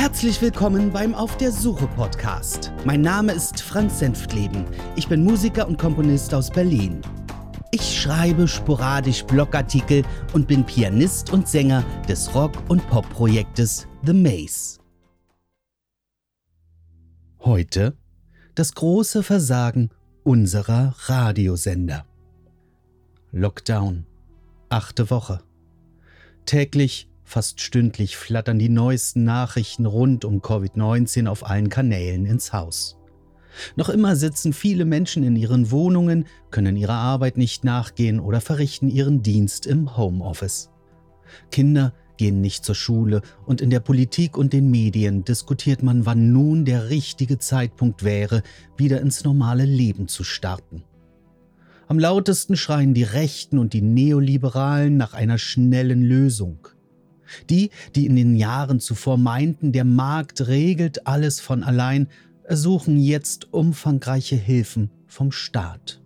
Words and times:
Herzlich 0.00 0.40
willkommen 0.40 0.90
beim 0.90 1.14
Auf 1.14 1.36
der 1.36 1.52
Suche 1.52 1.86
Podcast. 1.86 2.72
Mein 2.86 3.02
Name 3.02 3.32
ist 3.32 3.60
Franz 3.60 3.98
Senftleben. 3.98 4.64
Ich 4.96 5.08
bin 5.08 5.22
Musiker 5.22 5.68
und 5.68 5.78
Komponist 5.78 6.32
aus 6.32 6.48
Berlin. 6.48 7.02
Ich 7.70 8.00
schreibe 8.00 8.48
sporadisch 8.48 9.22
Blogartikel 9.24 10.02
und 10.32 10.48
bin 10.48 10.64
Pianist 10.64 11.30
und 11.34 11.46
Sänger 11.46 11.84
des 12.08 12.34
Rock- 12.34 12.56
und 12.70 12.80
Pop-Projektes 12.88 13.86
The 14.02 14.14
Maze. 14.14 14.78
Heute 17.40 17.94
das 18.54 18.74
große 18.74 19.22
Versagen 19.22 19.90
unserer 20.24 20.94
Radiosender. 21.08 22.06
Lockdown. 23.32 24.06
Achte 24.70 25.10
Woche. 25.10 25.42
Täglich 26.46 27.09
Fast 27.30 27.60
stündlich 27.60 28.16
flattern 28.16 28.58
die 28.58 28.68
neuesten 28.68 29.22
Nachrichten 29.22 29.86
rund 29.86 30.24
um 30.24 30.40
Covid-19 30.40 31.28
auf 31.28 31.48
allen 31.48 31.68
Kanälen 31.68 32.26
ins 32.26 32.52
Haus. 32.52 32.96
Noch 33.76 33.88
immer 33.88 34.16
sitzen 34.16 34.52
viele 34.52 34.84
Menschen 34.84 35.22
in 35.22 35.36
ihren 35.36 35.70
Wohnungen, 35.70 36.26
können 36.50 36.76
ihrer 36.76 36.94
Arbeit 36.94 37.36
nicht 37.36 37.62
nachgehen 37.62 38.18
oder 38.18 38.40
verrichten 38.40 38.88
ihren 38.88 39.22
Dienst 39.22 39.64
im 39.64 39.96
Homeoffice. 39.96 40.70
Kinder 41.52 41.94
gehen 42.16 42.40
nicht 42.40 42.64
zur 42.64 42.74
Schule 42.74 43.22
und 43.46 43.60
in 43.60 43.70
der 43.70 43.78
Politik 43.78 44.36
und 44.36 44.52
den 44.52 44.68
Medien 44.68 45.24
diskutiert 45.24 45.84
man, 45.84 46.06
wann 46.06 46.32
nun 46.32 46.64
der 46.64 46.90
richtige 46.90 47.38
Zeitpunkt 47.38 48.02
wäre, 48.02 48.42
wieder 48.76 49.00
ins 49.00 49.22
normale 49.22 49.66
Leben 49.66 50.08
zu 50.08 50.24
starten. 50.24 50.82
Am 51.86 52.00
lautesten 52.00 52.56
schreien 52.56 52.92
die 52.92 53.04
Rechten 53.04 53.56
und 53.56 53.72
die 53.72 53.82
Neoliberalen 53.82 54.96
nach 54.96 55.14
einer 55.14 55.38
schnellen 55.38 56.02
Lösung. 56.02 56.66
Die, 57.48 57.70
die 57.94 58.06
in 58.06 58.16
den 58.16 58.36
Jahren 58.36 58.80
zuvor 58.80 59.16
meinten, 59.16 59.72
der 59.72 59.84
Markt 59.84 60.46
regelt 60.48 61.06
alles 61.06 61.40
von 61.40 61.62
allein, 61.62 62.08
ersuchen 62.44 62.98
jetzt 62.98 63.52
umfangreiche 63.52 64.36
Hilfen 64.36 64.90
vom 65.06 65.32
Staat. 65.32 66.00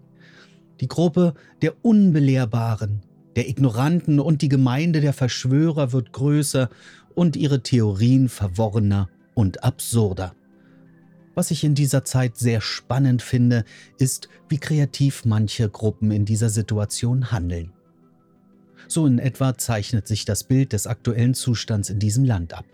Die 0.81 0.89
Gruppe 0.89 1.35
der 1.63 1.85
Unbelehrbaren, 1.85 3.03
der 3.37 3.49
Ignoranten 3.49 4.21
und 4.21 4.43
die 4.43 4.49
Gemeinde 4.49 5.01
der 5.01 5.13
Verschwörer 5.13 5.93
wird 5.93 6.13
größer 6.13 6.69
und 7.15 7.37
ihre 7.37 7.63
Theorien 7.63 8.29
verworrener 8.29 9.09
und 9.35 9.65
absurder. 9.65 10.35
Was 11.35 11.51
ich 11.51 11.65
in 11.65 11.75
dieser 11.75 12.05
Zeit 12.05 12.37
sehr 12.37 12.61
spannend 12.61 13.23
finde, 13.23 13.65
ist, 13.99 14.29
wie 14.49 14.59
kreativ 14.59 15.25
manche 15.25 15.69
Gruppen 15.69 16.11
in 16.11 16.25
dieser 16.25 16.49
Situation 16.49 17.33
handeln. 17.33 17.73
So 18.89 19.07
in 19.07 19.19
etwa 19.19 19.57
zeichnet 19.57 20.07
sich 20.07 20.25
das 20.25 20.45
Bild 20.45 20.73
des 20.73 20.87
aktuellen 20.87 21.35
Zustands 21.35 21.91
in 21.91 21.99
diesem 21.99 22.25
Land 22.25 22.55
ab. 22.55 22.67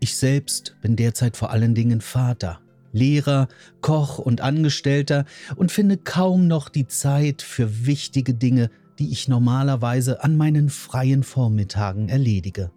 Ich 0.00 0.16
selbst 0.16 0.76
bin 0.82 0.96
derzeit 0.96 1.36
vor 1.36 1.50
allen 1.50 1.74
Dingen 1.74 2.00
Vater, 2.00 2.60
Lehrer, 2.92 3.48
Koch 3.80 4.18
und 4.18 4.40
Angestellter 4.40 5.24
und 5.56 5.72
finde 5.72 5.96
kaum 5.96 6.46
noch 6.46 6.68
die 6.68 6.86
Zeit 6.86 7.42
für 7.42 7.86
wichtige 7.86 8.34
Dinge, 8.34 8.70
die 8.98 9.10
ich 9.10 9.28
normalerweise 9.28 10.22
an 10.22 10.36
meinen 10.36 10.70
freien 10.70 11.22
Vormittagen 11.22 12.08
erledige. 12.08 12.70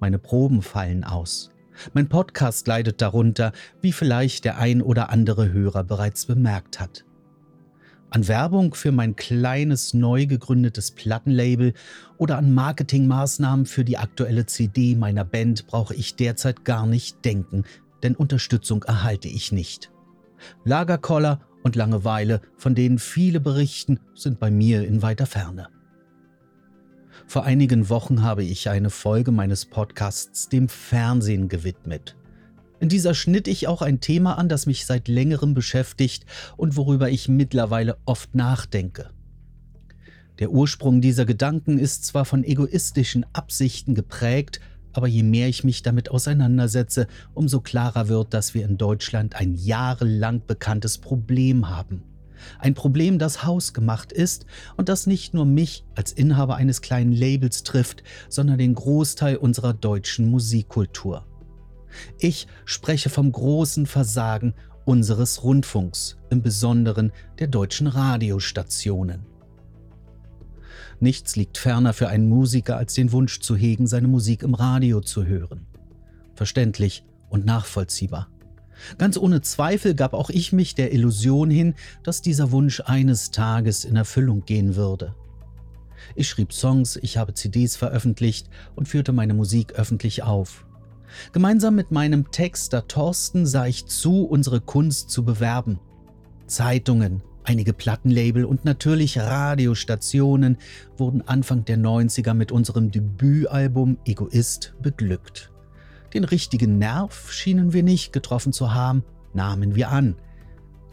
Meine 0.00 0.18
Proben 0.18 0.62
fallen 0.62 1.04
aus. 1.04 1.50
Mein 1.94 2.08
Podcast 2.08 2.66
leidet 2.66 3.00
darunter, 3.00 3.52
wie 3.80 3.92
vielleicht 3.92 4.44
der 4.44 4.58
ein 4.58 4.82
oder 4.82 5.10
andere 5.10 5.52
Hörer 5.52 5.84
bereits 5.84 6.26
bemerkt 6.26 6.80
hat. 6.80 7.04
An 8.12 8.28
Werbung 8.28 8.74
für 8.74 8.92
mein 8.92 9.16
kleines 9.16 9.94
neu 9.94 10.26
gegründetes 10.26 10.90
Plattenlabel 10.90 11.72
oder 12.18 12.36
an 12.36 12.52
Marketingmaßnahmen 12.52 13.64
für 13.64 13.86
die 13.86 13.96
aktuelle 13.96 14.44
CD 14.44 14.94
meiner 14.94 15.24
Band 15.24 15.66
brauche 15.66 15.94
ich 15.94 16.14
derzeit 16.14 16.66
gar 16.66 16.86
nicht 16.86 17.24
denken, 17.24 17.64
denn 18.02 18.14
Unterstützung 18.14 18.82
erhalte 18.82 19.28
ich 19.28 19.50
nicht. 19.50 19.90
Lagerkoller 20.62 21.40
und 21.62 21.74
Langeweile, 21.74 22.42
von 22.58 22.74
denen 22.74 22.98
viele 22.98 23.40
berichten, 23.40 23.98
sind 24.14 24.38
bei 24.38 24.50
mir 24.50 24.86
in 24.86 25.00
weiter 25.00 25.24
Ferne. 25.24 25.68
Vor 27.26 27.44
einigen 27.44 27.88
Wochen 27.88 28.20
habe 28.20 28.44
ich 28.44 28.68
eine 28.68 28.90
Folge 28.90 29.32
meines 29.32 29.64
Podcasts 29.64 30.50
dem 30.50 30.68
Fernsehen 30.68 31.48
gewidmet. 31.48 32.14
In 32.82 32.88
dieser 32.88 33.14
schnitt 33.14 33.46
ich 33.46 33.68
auch 33.68 33.80
ein 33.80 34.00
Thema 34.00 34.38
an, 34.38 34.48
das 34.48 34.66
mich 34.66 34.86
seit 34.86 35.06
längerem 35.06 35.54
beschäftigt 35.54 36.26
und 36.56 36.76
worüber 36.76 37.10
ich 37.10 37.28
mittlerweile 37.28 37.96
oft 38.06 38.34
nachdenke. 38.34 39.10
Der 40.40 40.50
Ursprung 40.50 41.00
dieser 41.00 41.24
Gedanken 41.24 41.78
ist 41.78 42.04
zwar 42.04 42.24
von 42.24 42.42
egoistischen 42.42 43.24
Absichten 43.32 43.94
geprägt, 43.94 44.58
aber 44.92 45.06
je 45.06 45.22
mehr 45.22 45.48
ich 45.48 45.62
mich 45.62 45.84
damit 45.84 46.10
auseinandersetze, 46.10 47.06
umso 47.34 47.60
klarer 47.60 48.08
wird, 48.08 48.34
dass 48.34 48.52
wir 48.52 48.64
in 48.64 48.78
Deutschland 48.78 49.36
ein 49.36 49.54
jahrelang 49.54 50.42
bekanntes 50.44 50.98
Problem 50.98 51.70
haben. 51.70 52.02
Ein 52.58 52.74
Problem, 52.74 53.20
das 53.20 53.44
hausgemacht 53.44 54.10
ist 54.10 54.44
und 54.76 54.88
das 54.88 55.06
nicht 55.06 55.34
nur 55.34 55.46
mich 55.46 55.84
als 55.94 56.10
Inhaber 56.10 56.56
eines 56.56 56.82
kleinen 56.82 57.12
Labels 57.12 57.62
trifft, 57.62 58.02
sondern 58.28 58.58
den 58.58 58.74
Großteil 58.74 59.36
unserer 59.36 59.72
deutschen 59.72 60.28
Musikkultur. 60.28 61.24
Ich 62.18 62.46
spreche 62.64 63.10
vom 63.10 63.30
großen 63.30 63.86
Versagen 63.86 64.54
unseres 64.84 65.44
Rundfunks, 65.44 66.16
im 66.30 66.42
Besonderen 66.42 67.12
der 67.38 67.46
deutschen 67.46 67.86
Radiostationen. 67.86 69.26
Nichts 71.00 71.36
liegt 71.36 71.58
ferner 71.58 71.92
für 71.92 72.08
einen 72.08 72.28
Musiker, 72.28 72.76
als 72.76 72.94
den 72.94 73.12
Wunsch 73.12 73.40
zu 73.40 73.56
hegen, 73.56 73.86
seine 73.86 74.08
Musik 74.08 74.42
im 74.42 74.54
Radio 74.54 75.00
zu 75.00 75.26
hören. 75.26 75.66
Verständlich 76.34 77.04
und 77.28 77.44
nachvollziehbar. 77.44 78.28
Ganz 78.98 79.16
ohne 79.16 79.42
Zweifel 79.42 79.94
gab 79.94 80.14
auch 80.14 80.30
ich 80.30 80.52
mich 80.52 80.74
der 80.74 80.92
Illusion 80.92 81.50
hin, 81.50 81.74
dass 82.02 82.22
dieser 82.22 82.50
Wunsch 82.52 82.80
eines 82.84 83.30
Tages 83.30 83.84
in 83.84 83.96
Erfüllung 83.96 84.44
gehen 84.44 84.76
würde. 84.76 85.14
Ich 86.14 86.28
schrieb 86.28 86.52
Songs, 86.52 86.96
ich 86.96 87.16
habe 87.16 87.34
CDs 87.34 87.76
veröffentlicht 87.76 88.48
und 88.74 88.88
führte 88.88 89.12
meine 89.12 89.34
Musik 89.34 89.72
öffentlich 89.74 90.22
auf. 90.22 90.64
Gemeinsam 91.32 91.74
mit 91.74 91.90
meinem 91.90 92.30
Texter 92.30 92.86
Thorsten 92.88 93.46
sah 93.46 93.66
ich 93.66 93.86
zu, 93.86 94.24
unsere 94.24 94.60
Kunst 94.60 95.10
zu 95.10 95.24
bewerben. 95.24 95.78
Zeitungen, 96.46 97.22
einige 97.44 97.72
Plattenlabel 97.72 98.44
und 98.44 98.64
natürlich 98.64 99.18
Radiostationen 99.18 100.58
wurden 100.96 101.26
Anfang 101.26 101.64
der 101.64 101.78
90er 101.78 102.34
mit 102.34 102.52
unserem 102.52 102.90
Debütalbum 102.90 103.98
Egoist 104.04 104.74
beglückt. 104.82 105.50
Den 106.14 106.24
richtigen 106.24 106.78
Nerv 106.78 107.32
schienen 107.32 107.72
wir 107.72 107.82
nicht 107.82 108.12
getroffen 108.12 108.52
zu 108.52 108.74
haben, 108.74 109.02
nahmen 109.32 109.74
wir 109.74 109.90
an. 109.90 110.16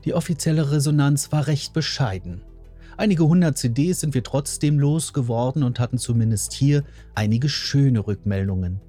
Die 0.06 0.14
offizielle 0.14 0.72
Resonanz 0.72 1.32
war 1.32 1.48
recht 1.48 1.74
bescheiden. 1.74 2.42
Einige 2.96 3.26
hundert 3.26 3.58
CDs 3.58 4.00
sind 4.02 4.14
wir 4.14 4.24
trotzdem 4.24 4.80
losgeworden 4.80 5.64
und 5.64 5.80
hatten 5.80 5.98
zumindest 5.98 6.54
hier 6.54 6.84
einige 7.16 7.48
schöne 7.48 8.06
Rückmeldungen. 8.06 8.82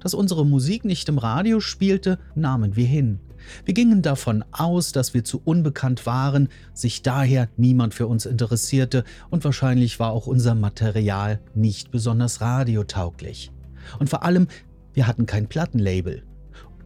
Dass 0.00 0.14
unsere 0.14 0.46
Musik 0.46 0.84
nicht 0.84 1.08
im 1.08 1.18
Radio 1.18 1.60
spielte, 1.60 2.18
nahmen 2.34 2.76
wir 2.76 2.86
hin. 2.86 3.20
Wir 3.64 3.74
gingen 3.74 4.02
davon 4.02 4.44
aus, 4.52 4.92
dass 4.92 5.14
wir 5.14 5.24
zu 5.24 5.40
unbekannt 5.44 6.06
waren, 6.06 6.48
sich 6.74 7.02
daher 7.02 7.48
niemand 7.56 7.94
für 7.94 8.06
uns 8.06 8.26
interessierte 8.26 9.04
und 9.30 9.44
wahrscheinlich 9.44 9.98
war 10.00 10.12
auch 10.12 10.26
unser 10.26 10.54
Material 10.54 11.40
nicht 11.54 11.90
besonders 11.90 12.40
radiotauglich. 12.40 13.50
Und 13.98 14.10
vor 14.10 14.24
allem, 14.24 14.48
wir 14.92 15.06
hatten 15.06 15.26
kein 15.26 15.46
Plattenlabel. 15.46 16.24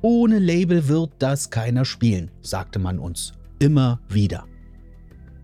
Ohne 0.02 0.38
Label 0.38 0.88
wird 0.88 1.10
das 1.18 1.50
keiner 1.50 1.84
spielen, 1.84 2.30
sagte 2.40 2.78
man 2.78 2.98
uns. 2.98 3.32
Immer 3.58 4.00
wieder. 4.08 4.44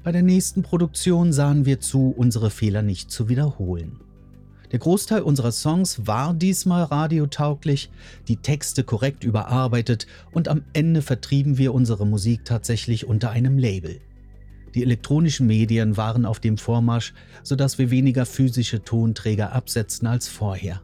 Bei 0.03 0.13
der 0.13 0.23
nächsten 0.23 0.63
Produktion 0.63 1.33
sahen 1.33 1.65
wir 1.65 1.81
zu, 1.81 2.15
unsere 2.17 2.51
Fehler 2.51 2.83
nicht 2.83 3.11
zu 3.11 3.29
wiederholen. 3.29 4.01
Der 4.73 4.79
Großteil 4.79 5.23
unserer 5.23 5.53
Songs 5.53 6.07
war 6.07 6.35
diesmal 6.35 6.85
radiotauglich, 6.85 7.91
die 8.29 8.37
Texte 8.37 8.85
korrekt 8.85 9.25
überarbeitet 9.25 10.07
und 10.31 10.49
am 10.49 10.63
Ende 10.75 11.01
vertrieben 11.01 11.57
wir 11.57 11.73
unsere 11.73 12.07
Musik 12.07 12.45
tatsächlich 12.45 13.07
unter 13.07 13.31
einem 13.31 13.57
Label. 13.57 14.01
Die 14.75 14.83
elektronischen 14.83 15.47
Medien 15.47 15.97
waren 15.97 16.27
auf 16.27 16.41
dem 16.41 16.59
Vormarsch, 16.59 17.15
sodass 17.43 17.79
wir 17.79 17.91
weniger 17.91 18.27
physische 18.27 18.83
Tonträger 18.83 19.53
absetzten 19.53 20.07
als 20.07 20.29
vorher. 20.29 20.83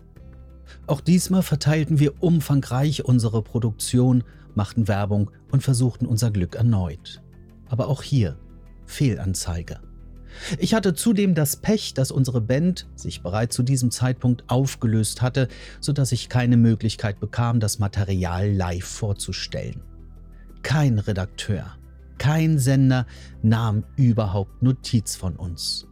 Auch 0.87 1.03
diesmal 1.03 1.43
verteilten 1.43 1.99
wir 2.01 2.23
umfangreich 2.23 3.05
unsere 3.05 3.43
Produktion, 3.43 4.25
machten 4.55 4.89
Werbung 4.89 5.31
und 5.51 5.63
versuchten 5.63 6.07
unser 6.07 6.31
Glück 6.31 6.55
erneut. 6.55 7.23
Aber 7.69 7.89
auch 7.89 8.03
hier 8.03 8.39
Fehlanzeige. 8.87 9.81
Ich 10.59 10.75
hatte 10.75 10.95
zudem 10.95 11.35
das 11.35 11.57
Pech, 11.57 11.95
dass 11.95 12.11
unsere 12.11 12.41
Band 12.41 12.87
sich 12.95 13.23
bereits 13.23 13.57
zu 13.57 13.63
diesem 13.63 13.91
Zeitpunkt 13.91 14.45
aufgelöst 14.49 15.23
hatte, 15.23 15.49
sodass 15.81 16.13
ich 16.13 16.29
keine 16.29 16.57
Möglichkeit 16.57 17.21
bekam, 17.21 17.61
das 17.61 17.79
Material 17.79 18.51
live 18.51 18.85
vorzustellen. 18.85 19.83
Kein 20.63 20.99
Redakteur, 20.99 21.77
kein 22.19 22.59
Sender 22.59 23.07
nahm 23.43 23.85
überhaupt 23.97 24.63
Notiz 24.63 25.17
von 25.17 25.37
uns. 25.37 25.87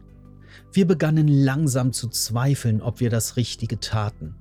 Wir 0.71 0.87
begannen 0.87 1.27
langsam 1.27 1.93
zu 1.93 2.07
zweifeln, 2.07 2.81
ob 2.81 2.99
wir 2.99 3.09
das 3.09 3.37
Richtige 3.37 3.79
taten. 3.79 4.35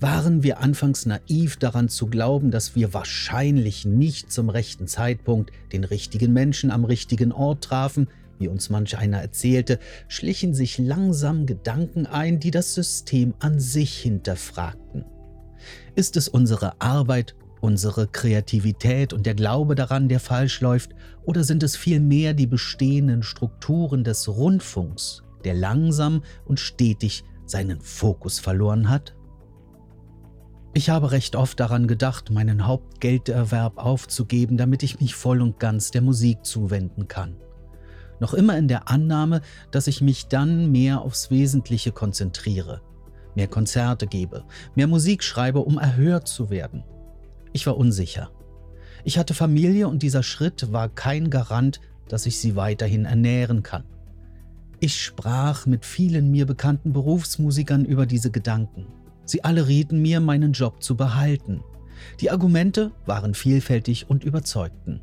Waren 0.00 0.42
wir 0.42 0.60
anfangs 0.60 1.06
naiv 1.06 1.56
daran 1.56 1.88
zu 1.88 2.08
glauben, 2.08 2.50
dass 2.50 2.76
wir 2.76 2.92
wahrscheinlich 2.92 3.84
nicht 3.86 4.30
zum 4.30 4.50
rechten 4.50 4.86
Zeitpunkt 4.86 5.50
den 5.72 5.84
richtigen 5.84 6.32
Menschen 6.32 6.70
am 6.70 6.84
richtigen 6.84 7.32
Ort 7.32 7.64
trafen, 7.64 8.08
wie 8.38 8.48
uns 8.48 8.70
manch 8.70 8.96
einer 8.98 9.20
erzählte, 9.20 9.78
schlichen 10.06 10.54
sich 10.54 10.78
langsam 10.78 11.46
Gedanken 11.46 12.06
ein, 12.06 12.40
die 12.40 12.50
das 12.50 12.74
System 12.74 13.34
an 13.40 13.60
sich 13.60 13.98
hinterfragten. 13.98 15.04
Ist 15.94 16.16
es 16.16 16.28
unsere 16.28 16.80
Arbeit, 16.80 17.34
unsere 17.60 18.06
Kreativität 18.06 19.12
und 19.12 19.26
der 19.26 19.34
Glaube 19.34 19.74
daran, 19.74 20.08
der 20.08 20.20
falsch 20.20 20.60
läuft, 20.60 20.94
oder 21.24 21.44
sind 21.44 21.62
es 21.62 21.76
vielmehr 21.76 22.34
die 22.34 22.46
bestehenden 22.46 23.22
Strukturen 23.22 24.04
des 24.04 24.28
Rundfunks, 24.28 25.22
der 25.44 25.54
langsam 25.54 26.22
und 26.44 26.60
stetig 26.60 27.24
seinen 27.46 27.80
Fokus 27.80 28.38
verloren 28.38 28.88
hat? 28.88 29.14
Ich 30.74 30.90
habe 30.90 31.10
recht 31.10 31.34
oft 31.34 31.58
daran 31.58 31.88
gedacht, 31.88 32.30
meinen 32.30 32.66
Hauptgelderwerb 32.66 33.78
aufzugeben, 33.78 34.56
damit 34.56 34.82
ich 34.82 35.00
mich 35.00 35.14
voll 35.14 35.42
und 35.42 35.58
ganz 35.58 35.90
der 35.90 36.02
Musik 36.02 36.44
zuwenden 36.44 37.08
kann. 37.08 37.36
Noch 38.20 38.34
immer 38.34 38.56
in 38.58 38.68
der 38.68 38.88
Annahme, 38.88 39.42
dass 39.70 39.86
ich 39.86 40.00
mich 40.00 40.28
dann 40.28 40.72
mehr 40.72 41.02
aufs 41.02 41.30
Wesentliche 41.30 41.92
konzentriere, 41.92 42.80
mehr 43.34 43.48
Konzerte 43.48 44.06
gebe, 44.06 44.44
mehr 44.74 44.86
Musik 44.86 45.22
schreibe, 45.22 45.60
um 45.60 45.78
erhört 45.78 46.26
zu 46.28 46.50
werden. 46.50 46.84
Ich 47.52 47.66
war 47.66 47.76
unsicher. 47.76 48.30
Ich 49.04 49.18
hatte 49.18 49.34
Familie 49.34 49.88
und 49.88 50.02
dieser 50.02 50.22
Schritt 50.22 50.72
war 50.72 50.88
kein 50.88 51.30
Garant, 51.30 51.80
dass 52.08 52.26
ich 52.26 52.38
sie 52.38 52.56
weiterhin 52.56 53.04
ernähren 53.04 53.62
kann. 53.62 53.84
Ich 54.80 55.02
sprach 55.02 55.66
mit 55.66 55.84
vielen 55.84 56.30
mir 56.30 56.46
bekannten 56.46 56.92
Berufsmusikern 56.92 57.84
über 57.84 58.06
diese 58.06 58.30
Gedanken. 58.30 58.86
Sie 59.24 59.44
alle 59.44 59.66
rieten 59.66 60.00
mir, 60.00 60.20
meinen 60.20 60.52
Job 60.52 60.82
zu 60.82 60.96
behalten. 60.96 61.62
Die 62.20 62.30
Argumente 62.30 62.92
waren 63.04 63.34
vielfältig 63.34 64.08
und 64.08 64.24
überzeugten. 64.24 65.00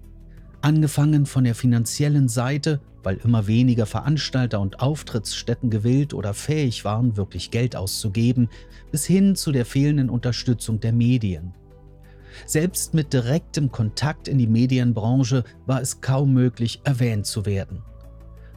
Angefangen 0.66 1.28
von 1.28 1.44
der 1.44 1.54
finanziellen 1.54 2.28
Seite, 2.28 2.82
weil 3.04 3.18
immer 3.18 3.46
weniger 3.46 3.86
Veranstalter 3.86 4.60
und 4.60 4.80
Auftrittsstätten 4.80 5.70
gewillt 5.70 6.12
oder 6.12 6.34
fähig 6.34 6.84
waren, 6.84 7.18
wirklich 7.18 7.52
Geld 7.52 7.76
auszugeben, 7.76 8.50
bis 8.92 9.06
hin 9.06 9.36
zu 9.36 9.52
der 9.52 9.64
fehlenden 9.64 10.10
Unterstützung 10.10 10.80
der 10.80 10.92
Medien. 10.92 11.54
Selbst 12.48 12.96
mit 12.96 13.14
direktem 13.14 13.72
Kontakt 13.72 14.28
in 14.28 14.40
die 14.40 14.48
Medienbranche 14.48 15.44
war 15.68 15.82
es 15.84 16.02
kaum 16.02 16.34
möglich, 16.34 16.82
erwähnt 16.84 17.28
zu 17.28 17.46
werden. 17.46 17.84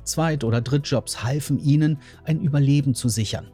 Zweit- 0.02 0.44
oder 0.44 0.62
Drittjobs 0.62 1.22
halfen 1.24 1.58
ihnen, 1.58 1.98
ein 2.24 2.40
Überleben 2.40 2.94
zu 2.94 3.10
sichern. 3.10 3.48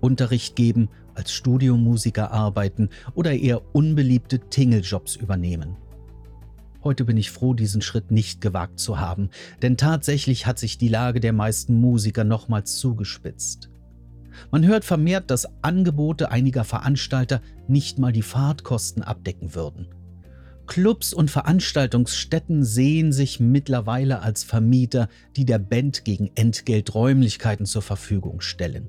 Unterricht 0.00 0.56
geben, 0.56 0.88
als 1.14 1.30
Studiomusiker 1.30 2.32
arbeiten 2.32 2.88
oder 3.14 3.32
eher 3.32 3.62
unbeliebte 3.76 4.40
Tingeljobs 4.40 5.14
übernehmen. 5.14 5.76
Heute 6.86 7.04
bin 7.04 7.16
ich 7.16 7.32
froh, 7.32 7.52
diesen 7.52 7.82
Schritt 7.82 8.12
nicht 8.12 8.40
gewagt 8.40 8.78
zu 8.78 9.00
haben, 9.00 9.30
denn 9.60 9.76
tatsächlich 9.76 10.46
hat 10.46 10.60
sich 10.60 10.78
die 10.78 10.86
Lage 10.86 11.18
der 11.18 11.32
meisten 11.32 11.74
Musiker 11.74 12.22
nochmals 12.22 12.76
zugespitzt. 12.76 13.70
Man 14.52 14.64
hört 14.64 14.84
vermehrt, 14.84 15.32
dass 15.32 15.48
Angebote 15.62 16.30
einiger 16.30 16.62
Veranstalter 16.62 17.42
nicht 17.66 17.98
mal 17.98 18.12
die 18.12 18.22
Fahrtkosten 18.22 19.02
abdecken 19.02 19.56
würden. 19.56 19.88
Clubs 20.68 21.12
und 21.12 21.28
Veranstaltungsstätten 21.28 22.62
sehen 22.62 23.10
sich 23.10 23.40
mittlerweile 23.40 24.22
als 24.22 24.44
Vermieter, 24.44 25.08
die 25.34 25.44
der 25.44 25.58
Band 25.58 26.04
gegen 26.04 26.30
Entgelt 26.36 26.94
Räumlichkeiten 26.94 27.66
zur 27.66 27.82
Verfügung 27.82 28.40
stellen. 28.40 28.86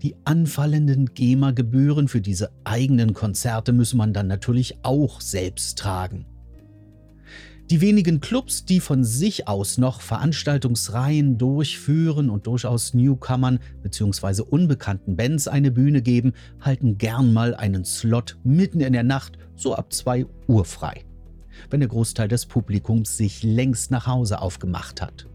Die 0.00 0.16
anfallenden 0.24 1.12
GEMA-Gebühren 1.12 2.08
für 2.08 2.22
diese 2.22 2.50
eigenen 2.64 3.12
Konzerte 3.12 3.74
muss 3.74 3.92
man 3.92 4.14
dann 4.14 4.26
natürlich 4.26 4.78
auch 4.84 5.20
selbst 5.20 5.78
tragen. 5.78 6.24
Die 7.70 7.80
wenigen 7.80 8.20
Clubs, 8.20 8.64
die 8.64 8.80
von 8.80 9.04
sich 9.04 9.46
aus 9.46 9.78
noch 9.78 10.00
Veranstaltungsreihen 10.00 11.38
durchführen 11.38 12.28
und 12.28 12.48
durchaus 12.48 12.94
Newcomern 12.94 13.60
bzw. 13.84 14.42
unbekannten 14.42 15.14
Bands 15.14 15.46
eine 15.46 15.70
Bühne 15.70 16.02
geben, 16.02 16.32
halten 16.60 16.98
gern 16.98 17.32
mal 17.32 17.54
einen 17.54 17.84
Slot 17.84 18.38
mitten 18.42 18.80
in 18.80 18.92
der 18.92 19.04
Nacht, 19.04 19.38
so 19.54 19.76
ab 19.76 19.92
2 19.92 20.26
Uhr 20.48 20.64
frei, 20.64 21.04
wenn 21.70 21.78
der 21.78 21.88
Großteil 21.88 22.26
des 22.26 22.46
Publikums 22.46 23.16
sich 23.16 23.44
längst 23.44 23.92
nach 23.92 24.08
Hause 24.08 24.42
aufgemacht 24.42 25.00
hat. 25.00 25.28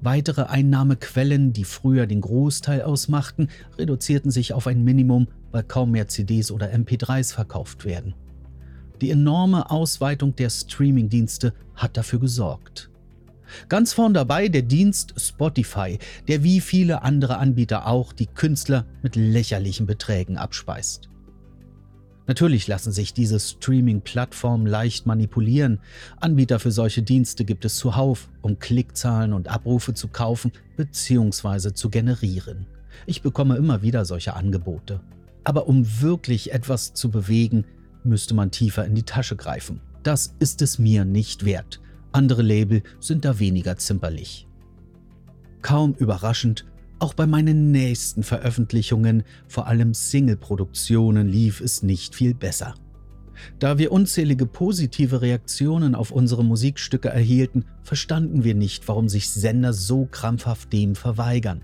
Weitere 0.00 0.44
Einnahmequellen, 0.44 1.52
die 1.52 1.64
früher 1.64 2.06
den 2.06 2.22
Großteil 2.22 2.80
ausmachten, 2.80 3.48
reduzierten 3.76 4.30
sich 4.30 4.54
auf 4.54 4.66
ein 4.66 4.82
Minimum, 4.82 5.28
weil 5.50 5.64
kaum 5.64 5.90
mehr 5.90 6.08
CDs 6.08 6.50
oder 6.50 6.72
MP3s 6.72 7.34
verkauft 7.34 7.84
werden. 7.84 8.14
Die 9.02 9.10
enorme 9.10 9.68
Ausweitung 9.68 10.36
der 10.36 10.48
Streaming-Dienste 10.48 11.52
hat 11.74 11.96
dafür 11.96 12.20
gesorgt. 12.20 12.88
Ganz 13.68 13.92
vorn 13.92 14.14
dabei 14.14 14.46
der 14.46 14.62
Dienst 14.62 15.14
Spotify, 15.16 15.98
der 16.28 16.44
wie 16.44 16.60
viele 16.60 17.02
andere 17.02 17.38
Anbieter 17.38 17.88
auch 17.88 18.12
die 18.12 18.28
Künstler 18.28 18.86
mit 19.02 19.16
lächerlichen 19.16 19.86
Beträgen 19.86 20.36
abspeist. 20.38 21.08
Natürlich 22.28 22.68
lassen 22.68 22.92
sich 22.92 23.12
diese 23.12 23.40
Streaming-Plattformen 23.40 24.68
leicht 24.68 25.04
manipulieren. 25.04 25.80
Anbieter 26.20 26.60
für 26.60 26.70
solche 26.70 27.02
Dienste 27.02 27.44
gibt 27.44 27.64
es 27.64 27.74
zuhauf, 27.76 28.28
um 28.40 28.60
Klickzahlen 28.60 29.32
und 29.32 29.48
Abrufe 29.48 29.94
zu 29.94 30.06
kaufen 30.06 30.52
bzw. 30.76 31.74
zu 31.74 31.90
generieren. 31.90 32.66
Ich 33.06 33.22
bekomme 33.22 33.56
immer 33.56 33.82
wieder 33.82 34.04
solche 34.04 34.34
Angebote. 34.34 35.00
Aber 35.42 35.66
um 35.66 36.00
wirklich 36.00 36.52
etwas 36.52 36.94
zu 36.94 37.10
bewegen, 37.10 37.64
müsste 38.04 38.34
man 38.34 38.50
tiefer 38.50 38.84
in 38.84 38.94
die 38.94 39.04
Tasche 39.04 39.36
greifen. 39.36 39.80
Das 40.02 40.34
ist 40.38 40.62
es 40.62 40.78
mir 40.78 41.04
nicht 41.04 41.44
wert. 41.44 41.80
Andere 42.10 42.42
Label 42.42 42.82
sind 43.00 43.24
da 43.24 43.38
weniger 43.38 43.76
zimperlich. 43.76 44.46
Kaum 45.62 45.94
überraschend, 45.94 46.66
auch 46.98 47.14
bei 47.14 47.26
meinen 47.26 47.70
nächsten 47.70 48.22
Veröffentlichungen, 48.22 49.24
vor 49.48 49.66
allem 49.66 49.94
Single-Produktionen, 49.94 51.28
lief 51.28 51.60
es 51.60 51.82
nicht 51.82 52.14
viel 52.14 52.34
besser. 52.34 52.74
Da 53.58 53.78
wir 53.78 53.92
unzählige 53.92 54.46
positive 54.46 55.20
Reaktionen 55.20 55.94
auf 55.94 56.10
unsere 56.10 56.44
Musikstücke 56.44 57.08
erhielten, 57.08 57.64
verstanden 57.82 58.44
wir 58.44 58.54
nicht, 58.54 58.86
warum 58.88 59.08
sich 59.08 59.30
Sender 59.30 59.72
so 59.72 60.06
krampfhaft 60.06 60.72
dem 60.72 60.94
verweigern. 60.94 61.62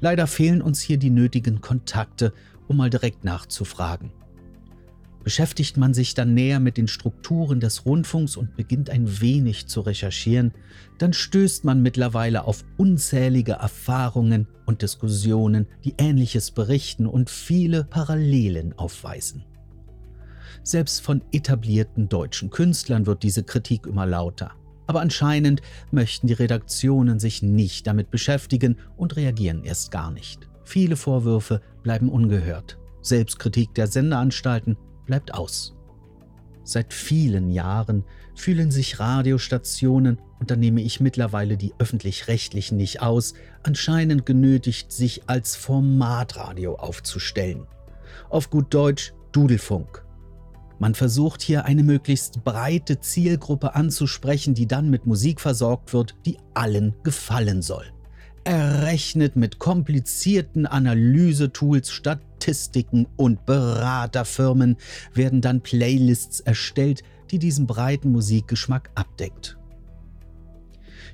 Leider 0.00 0.26
fehlen 0.26 0.62
uns 0.62 0.80
hier 0.80 0.98
die 0.98 1.10
nötigen 1.10 1.60
Kontakte, 1.60 2.32
um 2.68 2.76
mal 2.76 2.90
direkt 2.90 3.24
nachzufragen. 3.24 4.12
Beschäftigt 5.24 5.76
man 5.76 5.94
sich 5.94 6.14
dann 6.14 6.34
näher 6.34 6.58
mit 6.58 6.76
den 6.76 6.88
Strukturen 6.88 7.60
des 7.60 7.86
Rundfunks 7.86 8.36
und 8.36 8.56
beginnt 8.56 8.90
ein 8.90 9.20
wenig 9.20 9.68
zu 9.68 9.80
recherchieren, 9.80 10.52
dann 10.98 11.12
stößt 11.12 11.64
man 11.64 11.80
mittlerweile 11.80 12.44
auf 12.44 12.64
unzählige 12.76 13.52
Erfahrungen 13.52 14.48
und 14.66 14.82
Diskussionen, 14.82 15.66
die 15.84 15.94
Ähnliches 15.98 16.50
berichten 16.50 17.06
und 17.06 17.30
viele 17.30 17.84
Parallelen 17.84 18.76
aufweisen. 18.76 19.44
Selbst 20.64 21.00
von 21.00 21.22
etablierten 21.32 22.08
deutschen 22.08 22.50
Künstlern 22.50 23.06
wird 23.06 23.22
diese 23.22 23.44
Kritik 23.44 23.86
immer 23.86 24.06
lauter. 24.06 24.52
Aber 24.88 25.00
anscheinend 25.00 25.62
möchten 25.92 26.26
die 26.26 26.32
Redaktionen 26.32 27.20
sich 27.20 27.42
nicht 27.42 27.86
damit 27.86 28.10
beschäftigen 28.10 28.76
und 28.96 29.16
reagieren 29.16 29.64
erst 29.64 29.92
gar 29.92 30.10
nicht. 30.10 30.48
Viele 30.64 30.96
Vorwürfe 30.96 31.60
bleiben 31.82 32.08
ungehört. 32.08 32.78
Selbstkritik 33.00 33.74
der 33.74 33.86
Sendeanstalten 33.86 34.76
bleibt 35.12 35.34
aus. 35.34 35.74
Seit 36.64 36.94
vielen 36.94 37.50
Jahren 37.50 38.02
fühlen 38.34 38.70
sich 38.70 38.98
Radiostationen, 38.98 40.18
und 40.40 40.50
da 40.50 40.56
nehme 40.56 40.80
ich 40.80 41.00
mittlerweile 41.00 41.58
die 41.58 41.74
öffentlich-rechtlichen 41.78 42.78
nicht 42.78 43.02
aus, 43.02 43.34
anscheinend 43.62 44.24
genötigt, 44.24 44.90
sich 44.90 45.28
als 45.28 45.54
Formatradio 45.54 46.76
aufzustellen. 46.76 47.66
Auf 48.30 48.48
gut 48.48 48.72
Deutsch 48.72 49.12
Dudelfunk. 49.32 50.02
Man 50.78 50.94
versucht 50.94 51.42
hier 51.42 51.66
eine 51.66 51.82
möglichst 51.82 52.42
breite 52.42 52.98
Zielgruppe 52.98 53.74
anzusprechen, 53.74 54.54
die 54.54 54.66
dann 54.66 54.88
mit 54.88 55.04
Musik 55.04 55.42
versorgt 55.42 55.92
wird, 55.92 56.14
die 56.24 56.38
allen 56.54 56.94
gefallen 57.02 57.60
soll. 57.60 57.84
Errechnet 58.44 59.36
mit 59.36 59.58
komplizierten 59.58 60.64
Analysetools 60.66 61.90
statt 61.90 62.31
Statistiken 62.42 63.06
und 63.16 63.46
Beraterfirmen 63.46 64.76
werden 65.14 65.40
dann 65.40 65.60
Playlists 65.60 66.40
erstellt, 66.40 67.04
die 67.30 67.38
diesen 67.38 67.68
breiten 67.68 68.10
Musikgeschmack 68.10 68.90
abdeckt. 68.96 69.56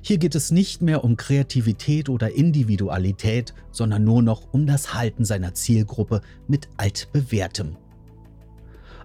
Hier 0.01 0.17
geht 0.17 0.33
es 0.33 0.49
nicht 0.49 0.81
mehr 0.81 1.03
um 1.03 1.17
Kreativität 1.17 2.09
oder 2.09 2.31
Individualität, 2.33 3.53
sondern 3.69 4.05
nur 4.05 4.23
noch 4.23 4.51
um 4.53 4.65
das 4.65 4.95
Halten 4.95 5.23
seiner 5.23 5.53
Zielgruppe 5.53 6.21
mit 6.47 6.67
altbewährtem. 6.77 7.77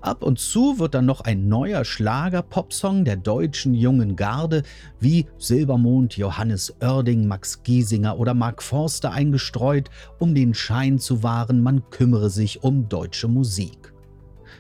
Ab 0.05 0.23
und 0.23 0.39
zu 0.39 0.79
wird 0.79 0.93
dann 0.93 1.07
noch 1.07 1.23
ein 1.23 1.49
neuer 1.49 1.83
Schlager-Popsong 1.83 3.07
der 3.07 3.17
deutschen 3.17 3.73
jungen 3.73 4.17
Garde 4.17 4.63
wie 5.01 5.25
Silbermond, 5.39 6.19
Johannes 6.19 6.75
Oerding, 6.83 7.27
Max 7.27 7.63
Giesinger 7.63 8.19
oder 8.19 8.35
Mark 8.35 8.63
Forster 8.63 9.13
eingestreut, 9.13 9.89
um 10.19 10.35
den 10.35 10.53
Schein 10.53 10.99
zu 10.99 11.23
wahren, 11.23 11.63
man 11.63 11.89
kümmere 11.89 12.29
sich 12.29 12.63
um 12.63 12.87
deutsche 12.87 13.29
Musik. 13.29 13.95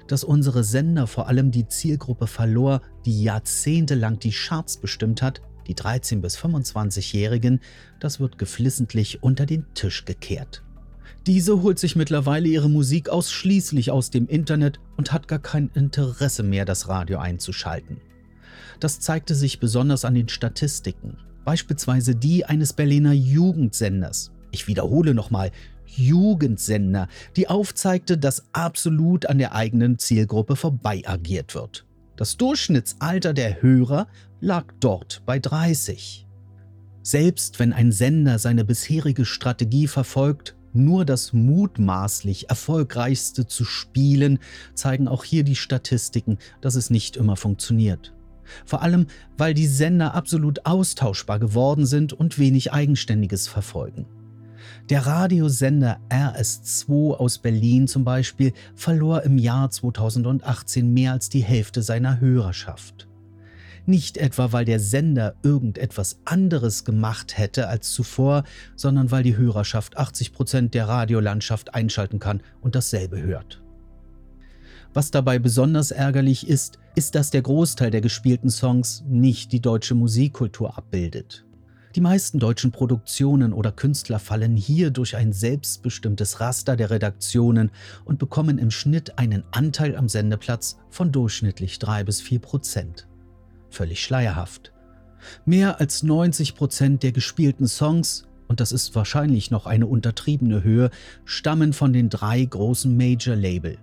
Dass 0.09 0.25
unsere 0.25 0.65
Sender 0.65 1.07
vor 1.07 1.29
allem 1.29 1.51
die 1.51 1.69
Zielgruppe 1.69 2.27
verlor, 2.27 2.81
die 3.05 3.23
jahrzehntelang 3.23 4.19
die 4.19 4.33
Charts 4.33 4.79
bestimmt 4.79 5.21
hat, 5.21 5.43
die 5.67 5.75
13- 5.75 6.23
bis 6.23 6.39
25-Jährigen, 6.39 7.61
das 8.01 8.19
wird 8.19 8.39
geflissentlich 8.39 9.23
unter 9.23 9.45
den 9.45 9.67
Tisch 9.75 10.07
gekehrt. 10.07 10.65
Diese 11.27 11.63
holt 11.63 11.79
sich 11.79 11.97
mittlerweile 11.97 12.49
ihre 12.49 12.69
Musik 12.69 13.09
ausschließlich 13.09 13.91
aus 13.91 14.11
dem 14.11 14.27
Internet 14.29 14.79
und 14.99 15.13
hat 15.13 15.27
gar 15.27 15.39
kein 15.39 15.71
Interesse 15.75 16.43
mehr, 16.43 16.67
das 16.67 16.89
Radio 16.89 17.19
einzuschalten. 17.19 17.97
Das 18.79 19.01
zeigte 19.01 19.35
sich 19.35 19.59
besonders 19.59 20.05
an 20.05 20.15
den 20.15 20.29
Statistiken, 20.29 21.17
beispielsweise 21.47 22.15
die 22.15 22.45
eines 22.45 22.75
Berliner 22.75 23.13
Jugendsenders. 23.13 24.33
Ich 24.51 24.67
wiederhole 24.67 25.15
nochmal, 25.15 25.51
Jugendsender, 25.87 27.09
die 27.37 27.49
aufzeigte, 27.49 28.19
dass 28.19 28.45
absolut 28.53 29.25
an 29.27 29.39
der 29.39 29.55
eigenen 29.55 29.99
Zielgruppe 29.99 30.57
vorbei 30.57 31.03
agiert 31.07 31.55
wird. 31.55 31.87
Das 32.17 32.37
Durchschnittsalter 32.37 33.33
der 33.33 33.63
Hörer 33.63 34.09
lag 34.41 34.67
dort 34.79 35.23
bei 35.25 35.39
30. 35.39 36.27
Selbst 37.03 37.59
wenn 37.59 37.73
ein 37.73 37.93
Sender 37.93 38.39
seine 38.39 38.65
bisherige 38.65 39.25
Strategie 39.25 39.89
verfolgt, 39.89 40.55
nur 40.75 41.05
das 41.05 41.33
mutmaßlich 41.33 42.51
erfolgreichste 42.51 43.47
zu 43.47 43.65
spielen, 43.65 44.39
zeigen 44.75 45.09
auch 45.09 45.25
hier 45.25 45.45
die 45.45 45.57
Statistiken, 45.57 46.39
dass 46.61 46.75
es 46.75 46.91
nicht 46.91 47.17
immer 47.17 47.37
funktioniert. 47.37 48.13
Vor 48.67 48.83
allem, 48.83 49.07
weil 49.39 49.55
die 49.55 49.67
Sender 49.67 50.15
absolut 50.15 50.67
austauschbar 50.67 51.39
geworden 51.39 51.87
sind 51.87 52.13
und 52.13 52.39
wenig 52.39 52.73
Eigenständiges 52.73 53.49
verfolgen. 53.49 54.07
Der 54.91 55.07
Radiosender 55.07 55.99
RS2 56.11 57.15
aus 57.15 57.39
Berlin 57.39 57.89
zum 57.89 58.05
Beispiel 58.05 58.53
verlor 58.75 59.23
im 59.23 59.39
Jahr 59.39 59.71
2018 59.71 60.93
mehr 60.93 61.13
als 61.13 61.29
die 61.31 61.43
Hälfte 61.43 61.83
seiner 61.83 62.21
Hörerschaft. 62.21 63.09
Nicht 63.87 64.17
etwa, 64.17 64.53
weil 64.53 64.65
der 64.65 64.81
Sender 64.81 65.35
irgendetwas 65.43 66.19
anderes 66.25 66.85
gemacht 66.85 67.37
hätte 67.37 67.69
als 67.69 67.93
zuvor, 67.93 68.45
sondern 68.77 69.11
weil 69.11 69.23
die 69.23 69.37
Hörerschaft 69.37 69.99
80 69.99 70.33
Prozent 70.33 70.75
der 70.75 70.89
Radiolandschaft 70.89 71.75
einschalten 71.75 72.19
kann 72.19 72.41
und 72.63 72.75
dasselbe 72.75 73.21
hört. 73.21 73.63
Was 74.95 75.11
dabei 75.11 75.39
besonders 75.39 75.91
ärgerlich 75.91 76.49
ist, 76.49 76.79
ist, 76.95 77.15
dass 77.15 77.31
der 77.31 77.43
Großteil 77.43 77.91
der 77.91 78.01
gespielten 78.01 78.49
Songs 78.49 79.03
nicht 79.07 79.53
die 79.53 79.61
deutsche 79.61 79.95
Musikkultur 79.95 80.79
abbildet. 80.79 81.45
Die 81.95 82.01
meisten 82.01 82.39
deutschen 82.39 82.73
Produktionen 82.73 83.53
oder 83.53 83.71
Künstler 83.71 84.19
fallen 84.19 84.57
hier 84.57 84.91
durch 84.91 85.15
ein 85.15 85.33
selbstbestimmtes 85.33 86.41
Raster 86.41 86.77
der 86.77 86.91
Redaktionen 86.91 87.71
und 88.05 88.19
bekommen 88.19 88.59
im 88.59 88.71
Schnitt 88.71 89.19
einen 89.19 89.45
Anteil 89.51 89.95
am 89.95 90.09
Sendeplatz 90.09 90.79
von 90.91 91.13
durchschnittlich 91.13 91.79
3 91.79 92.05
bis 92.05 92.21
4 92.21 92.39
Prozent 92.41 93.07
völlig 93.75 94.03
schleierhaft. 94.03 94.73
Mehr 95.45 95.81
als 95.81 96.03
90 96.03 96.55
Prozent 96.55 97.03
der 97.03 97.13
gespielten 97.13 97.67
Songs, 97.67 98.25
und 98.49 98.61
das 98.61 98.73
ist 98.73 98.95
wahrscheinlich 98.95 99.51
noch 99.51 99.67
eine 99.67 99.87
untertriebene 99.87 100.63
Höhe, 100.63 100.91
stammen 101.25 101.73
von 101.73 101.93
den 101.93 102.11
drei 102.11 102.45
großen 102.45 102.97
Major-Label. 102.97 103.79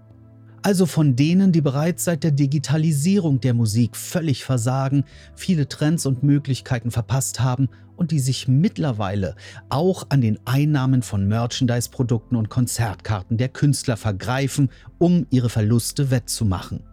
Also 0.63 0.85
von 0.85 1.15
denen, 1.15 1.51
die 1.51 1.61
bereits 1.61 2.03
seit 2.03 2.23
der 2.23 2.31
Digitalisierung 2.31 3.39
der 3.39 3.55
Musik 3.55 3.95
völlig 3.97 4.43
versagen, 4.43 5.05
viele 5.35 5.67
Trends 5.67 6.05
und 6.05 6.21
Möglichkeiten 6.21 6.91
verpasst 6.91 7.39
haben 7.39 7.67
und 7.95 8.11
die 8.11 8.19
sich 8.19 8.47
mittlerweile 8.47 9.35
auch 9.69 10.07
an 10.09 10.21
den 10.21 10.39
Einnahmen 10.45 11.01
von 11.01 11.27
Merchandise-Produkten 11.27 12.35
und 12.35 12.49
Konzertkarten 12.49 13.37
der 13.37 13.49
Künstler 13.49 13.97
vergreifen, 13.97 14.69
um 14.99 15.25
ihre 15.31 15.49
Verluste 15.49 16.11
wettzumachen. 16.11 16.83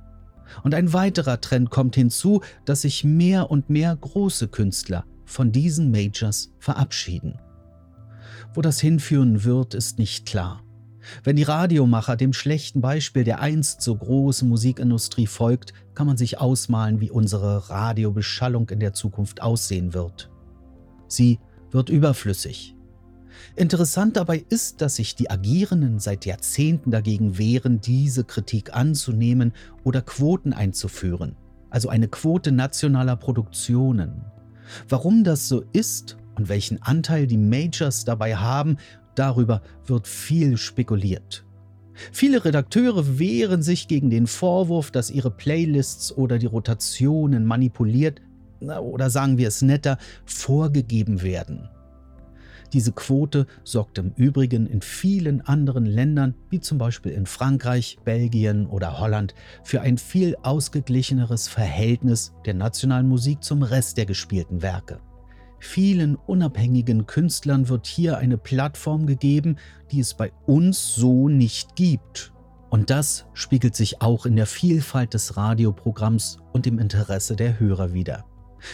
Und 0.63 0.75
ein 0.75 0.93
weiterer 0.93 1.41
Trend 1.41 1.71
kommt 1.71 1.95
hinzu, 1.95 2.43
dass 2.65 2.83
sich 2.83 3.05
mehr 3.05 3.51
und 3.51 3.71
mehr 3.71 3.95
große 3.95 4.49
Künstler 4.49 5.05
von 5.25 5.53
diesen 5.53 5.91
Majors 5.91 6.53
verabschieden. 6.59 7.39
Wo 8.55 8.63
das 8.63 8.81
hinführen 8.81 9.45
wird, 9.45 9.75
ist 9.75 9.99
nicht 9.99 10.27
klar. 10.27 10.63
Wenn 11.23 11.37
die 11.37 11.43
Radiomacher 11.43 12.17
dem 12.17 12.33
schlechten 12.33 12.81
Beispiel 12.81 13.25
der 13.25 13.41
einst 13.41 13.83
so 13.83 13.97
großen 13.97 14.49
Musikindustrie 14.49 15.27
folgt, 15.27 15.73
kann 15.95 16.07
man 16.07 16.17
sich 16.17 16.39
ausmalen, 16.39 17.01
wie 17.01 17.11
unsere 17.11 17.71
Radiobeschallung 17.71 18.69
in 18.71 18.81
der 18.81 18.93
Zukunft 18.93 19.43
aussehen 19.43 19.95
wird. 19.95 20.31
Sie 21.07 21.39
wird 21.71 21.89
überflüssig. 21.89 22.75
Interessant 23.57 24.17
dabei 24.17 24.45
ist, 24.49 24.81
dass 24.81 24.97
sich 24.97 25.15
die 25.15 25.31
Agierenden 25.31 25.99
seit 25.99 26.27
Jahrzehnten 26.27 26.91
dagegen 26.91 27.39
wehren, 27.39 27.81
diese 27.81 28.25
Kritik 28.25 28.75
anzunehmen 28.75 29.53
oder 29.85 30.03
Quoten 30.03 30.53
einzuführen, 30.53 31.37
also 31.71 31.89
eine 31.89 32.09
Quote 32.09 32.53
nationaler 32.53 33.17
Produktionen. 33.17 34.25
Warum 34.89 35.25
das 35.25 35.49
so 35.49 35.65
ist 35.73 36.17
und 36.37 36.49
welchen 36.49 36.83
Anteil 36.83 37.27
die 37.27 37.39
Majors 37.39 38.05
dabei 38.05 38.37
haben, 38.37 38.77
darüber 39.15 39.63
wird 39.87 40.07
viel 40.07 40.57
spekuliert. 40.57 41.45
Viele 42.13 42.45
Redakteure 42.45 43.19
wehren 43.19 43.63
sich 43.63 43.89
gegen 43.89 44.09
den 44.09 44.29
Vorwurf, 44.29 44.91
dass 44.93 45.11
ihre 45.11 45.33
Playlists 45.33 46.17
oder 46.17 46.39
die 46.39 46.47
Rotationen 46.47 47.45
manipuliert 47.45 48.21
oder 48.61 49.11
sagen 49.11 49.39
wir 49.39 49.49
es 49.49 49.63
netter, 49.63 49.99
vorgegeben 50.25 51.23
werden. 51.23 51.69
Diese 52.73 52.93
Quote 52.93 53.47
sorgt 53.65 53.99
im 53.99 54.13
Übrigen 54.17 54.67
in 54.67 54.83
vielen 54.83 55.41
anderen 55.41 55.87
Ländern, 55.87 56.35
wie 56.51 56.61
zum 56.61 56.77
Beispiel 56.79 57.13
in 57.13 57.27
Frankreich, 57.27 57.99
Belgien 58.05 58.67
oder 58.67 58.99
Holland, 58.99 59.35
für 59.65 59.81
ein 59.81 59.97
viel 59.97 60.37
ausgeglicheneres 60.43 61.49
Verhältnis 61.49 62.33
der 62.45 62.55
nationalen 62.55 63.09
Musik 63.09 63.43
zum 63.43 63.63
Rest 63.63 63.97
der 63.97 64.07
gespielten 64.07 64.61
Werke. 64.61 65.01
Vielen 65.61 66.15
unabhängigen 66.15 67.07
Künstlern 67.07 67.69
wird 67.69 67.87
hier 67.87 68.19
eine 68.19 68.39
Plattform 68.39 69.07
gegeben, 69.07 69.57
die 69.91 70.01
es 70.01 70.15
bei 70.15 70.31
uns 70.47 70.95
so 70.95 71.29
nicht 71.29 71.75
gibt. 71.75 72.33
Und 72.71 72.91
das 72.91 73.27
spiegelt 73.33 73.75
sich 73.75 74.03
auch 74.03 74.27
in 74.27 74.37
der 74.37 74.47
Vielfalt 74.47 75.15
des 75.15 75.37
Radioprogramms 75.37 76.39
und 76.53 76.67
dem 76.67 76.79
Interesse 76.79 77.35
der 77.35 77.59
Hörer 77.59 77.93
wider. 77.93 78.25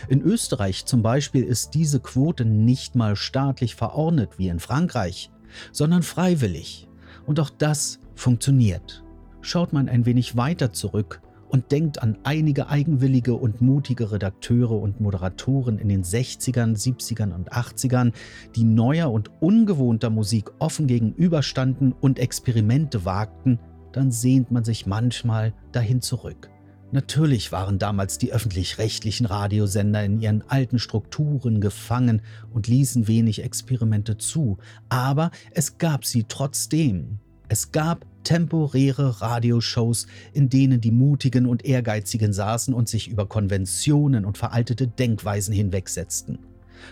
In 0.09 0.23
Österreich 0.23 0.87
zum 0.87 1.03
Beispiel 1.03 1.45
ist 1.45 1.75
diese 1.75 2.00
Quote 2.00 2.45
nicht 2.45 2.95
mal 2.95 3.17
staatlich 3.17 3.75
verordnet 3.75 4.38
wie 4.38 4.49
in 4.49 4.61
Frankreich, 4.61 5.31
sondern 5.73 6.03
freiwillig. 6.03 6.88
Und 7.26 7.41
auch 7.41 7.50
das 7.50 8.00
funktioniert. 8.14 9.05
Schaut 9.41 9.73
man 9.73 9.88
ein 9.88 10.07
wenig 10.07 10.37
weiter 10.37 10.73
zurück 10.73 11.21
und 11.49 11.71
denkt 11.71 12.03
an 12.03 12.19
einige 12.25 12.69
eigenwillige 12.69 13.35
und 13.35 13.61
mutige 13.61 14.11
Redakteure 14.11 14.73
und 14.73 15.00
Moderatoren 15.00 15.79
in 15.79 15.88
den 15.88 16.03
60ern, 16.03 16.76
70ern 16.76 17.33
und 17.33 17.53
80ern, 17.53 18.12
die 18.57 18.64
neuer 18.64 19.12
und 19.12 19.31
ungewohnter 19.41 20.11
Musik 20.11 20.50
offen 20.59 20.87
gegenüberstanden 20.87 21.93
und 21.93 22.19
Experimente 22.19 23.05
wagten, 23.05 23.61
dann 23.93 24.11
sehnt 24.11 24.50
man 24.50 24.64
sich 24.64 24.87
manchmal 24.87 25.55
dahin 25.71 26.00
zurück. 26.00 26.50
Natürlich 26.95 27.51
waren 27.51 27.81
damals 27.81 28.19
die 28.19 28.33
öffentlich-rechtlichen 28.33 29.27
Radiosender 29.27 30.05
in 30.05 30.21
ihren 30.21 30.49
alten 30.49 30.79
Strukturen 30.79 31.61
gefangen 31.61 32.23
und 32.53 32.69
ließen 32.69 33.09
wenig 33.09 33.43
Experimente 33.43 34.17
zu, 34.17 34.59
aber 34.91 35.33
es 35.51 35.79
gab 35.79 36.05
sie 36.05 36.23
trotzdem. 36.29 37.19
Es 37.49 37.73
gab 37.73 38.07
temporäre 38.23 39.21
Radioshows, 39.21 40.07
in 40.35 40.49
denen 40.49 40.81
die 40.81 40.93
Mutigen 40.93 41.47
und 41.47 41.65
Ehrgeizigen 41.65 42.33
saßen 42.33 42.73
und 42.73 42.89
sich 42.89 43.09
über 43.09 43.27
Konventionen 43.27 44.25
und 44.25 44.39
veraltete 44.39 44.87
Denkweisen 44.87 45.53
hinwegsetzten. 45.53 46.39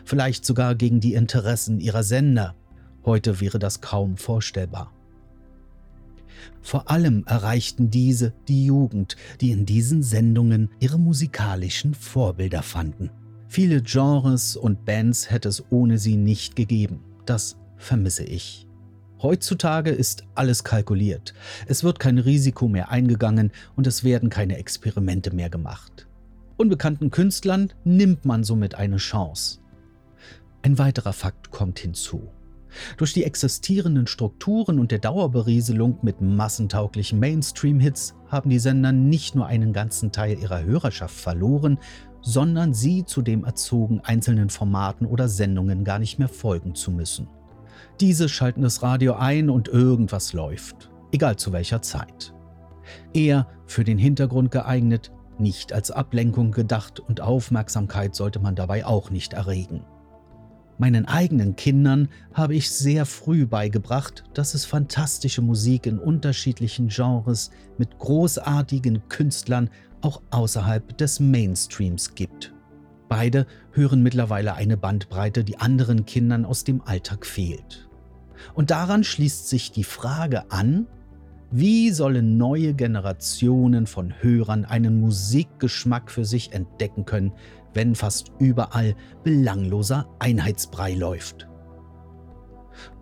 Vielleicht 0.04 0.44
sogar 0.44 0.74
gegen 0.74 0.98
die 0.98 1.14
Interessen 1.14 1.78
ihrer 1.78 2.02
Sender. 2.02 2.56
Heute 3.04 3.40
wäre 3.40 3.60
das 3.60 3.80
kaum 3.80 4.16
vorstellbar. 4.16 4.90
Vor 6.60 6.90
allem 6.90 7.24
erreichten 7.26 7.90
diese 7.90 8.32
die 8.48 8.64
Jugend, 8.64 9.16
die 9.40 9.50
in 9.50 9.66
diesen 9.66 10.02
Sendungen 10.02 10.70
ihre 10.80 10.98
musikalischen 10.98 11.94
Vorbilder 11.94 12.62
fanden. 12.62 13.10
Viele 13.48 13.82
Genres 13.82 14.56
und 14.56 14.84
Bands 14.84 15.30
hätte 15.30 15.48
es 15.48 15.64
ohne 15.70 15.98
sie 15.98 16.16
nicht 16.16 16.56
gegeben. 16.56 17.00
Das 17.26 17.56
vermisse 17.76 18.24
ich. 18.24 18.66
Heutzutage 19.20 19.90
ist 19.90 20.24
alles 20.34 20.64
kalkuliert. 20.64 21.32
Es 21.66 21.84
wird 21.84 22.00
kein 22.00 22.18
Risiko 22.18 22.66
mehr 22.66 22.90
eingegangen 22.90 23.52
und 23.76 23.86
es 23.86 24.02
werden 24.02 24.30
keine 24.30 24.56
Experimente 24.56 25.32
mehr 25.32 25.48
gemacht. 25.48 26.08
Unbekannten 26.56 27.10
Künstlern 27.10 27.72
nimmt 27.84 28.24
man 28.24 28.42
somit 28.42 28.74
eine 28.74 28.96
Chance. 28.96 29.60
Ein 30.62 30.78
weiterer 30.78 31.12
Fakt 31.12 31.50
kommt 31.50 31.78
hinzu. 31.78 32.30
Durch 32.96 33.12
die 33.12 33.24
existierenden 33.24 34.06
Strukturen 34.06 34.78
und 34.78 34.90
der 34.90 34.98
Dauerberieselung 34.98 35.98
mit 36.02 36.20
massentauglichen 36.20 37.18
Mainstream-Hits 37.18 38.14
haben 38.28 38.50
die 38.50 38.58
Sender 38.58 38.92
nicht 38.92 39.34
nur 39.34 39.46
einen 39.46 39.72
ganzen 39.72 40.12
Teil 40.12 40.38
ihrer 40.38 40.62
Hörerschaft 40.62 41.14
verloren, 41.14 41.78
sondern 42.22 42.72
sie 42.72 43.04
zudem 43.04 43.44
erzogen, 43.44 44.00
einzelnen 44.00 44.48
Formaten 44.48 45.06
oder 45.06 45.28
Sendungen 45.28 45.84
gar 45.84 45.98
nicht 45.98 46.18
mehr 46.18 46.28
folgen 46.28 46.74
zu 46.74 46.90
müssen. 46.90 47.28
Diese 48.00 48.28
schalten 48.28 48.62
das 48.62 48.82
Radio 48.82 49.14
ein 49.14 49.50
und 49.50 49.68
irgendwas 49.68 50.32
läuft, 50.32 50.90
egal 51.10 51.36
zu 51.36 51.52
welcher 51.52 51.82
Zeit. 51.82 52.32
Eher 53.12 53.46
für 53.66 53.84
den 53.84 53.98
Hintergrund 53.98 54.50
geeignet, 54.50 55.12
nicht 55.38 55.72
als 55.72 55.90
Ablenkung 55.90 56.52
gedacht 56.52 57.00
und 57.00 57.20
Aufmerksamkeit 57.20 58.14
sollte 58.14 58.38
man 58.38 58.54
dabei 58.54 58.86
auch 58.86 59.10
nicht 59.10 59.32
erregen. 59.32 59.84
Meinen 60.82 61.06
eigenen 61.06 61.54
Kindern 61.54 62.08
habe 62.34 62.56
ich 62.56 62.68
sehr 62.68 63.06
früh 63.06 63.46
beigebracht, 63.46 64.24
dass 64.34 64.52
es 64.54 64.64
fantastische 64.64 65.40
Musik 65.40 65.86
in 65.86 65.96
unterschiedlichen 65.96 66.88
Genres 66.88 67.52
mit 67.78 68.00
großartigen 68.00 69.08
Künstlern 69.08 69.70
auch 70.00 70.22
außerhalb 70.32 70.98
des 70.98 71.20
Mainstreams 71.20 72.16
gibt. 72.16 72.52
Beide 73.08 73.46
hören 73.70 74.02
mittlerweile 74.02 74.54
eine 74.54 74.76
Bandbreite, 74.76 75.44
die 75.44 75.56
anderen 75.56 76.04
Kindern 76.04 76.44
aus 76.44 76.64
dem 76.64 76.80
Alltag 76.80 77.26
fehlt. 77.26 77.88
Und 78.52 78.72
daran 78.72 79.04
schließt 79.04 79.48
sich 79.48 79.70
die 79.70 79.84
Frage 79.84 80.50
an, 80.50 80.88
wie 81.52 81.90
sollen 81.90 82.38
neue 82.38 82.74
Generationen 82.74 83.86
von 83.86 84.14
Hörern 84.20 84.64
einen 84.64 85.00
Musikgeschmack 85.00 86.10
für 86.10 86.24
sich 86.24 86.52
entdecken 86.54 87.04
können, 87.04 87.34
wenn 87.74 87.94
fast 87.94 88.32
überall 88.38 88.94
belangloser 89.24 90.08
Einheitsbrei 90.18 90.94
läuft? 90.94 91.48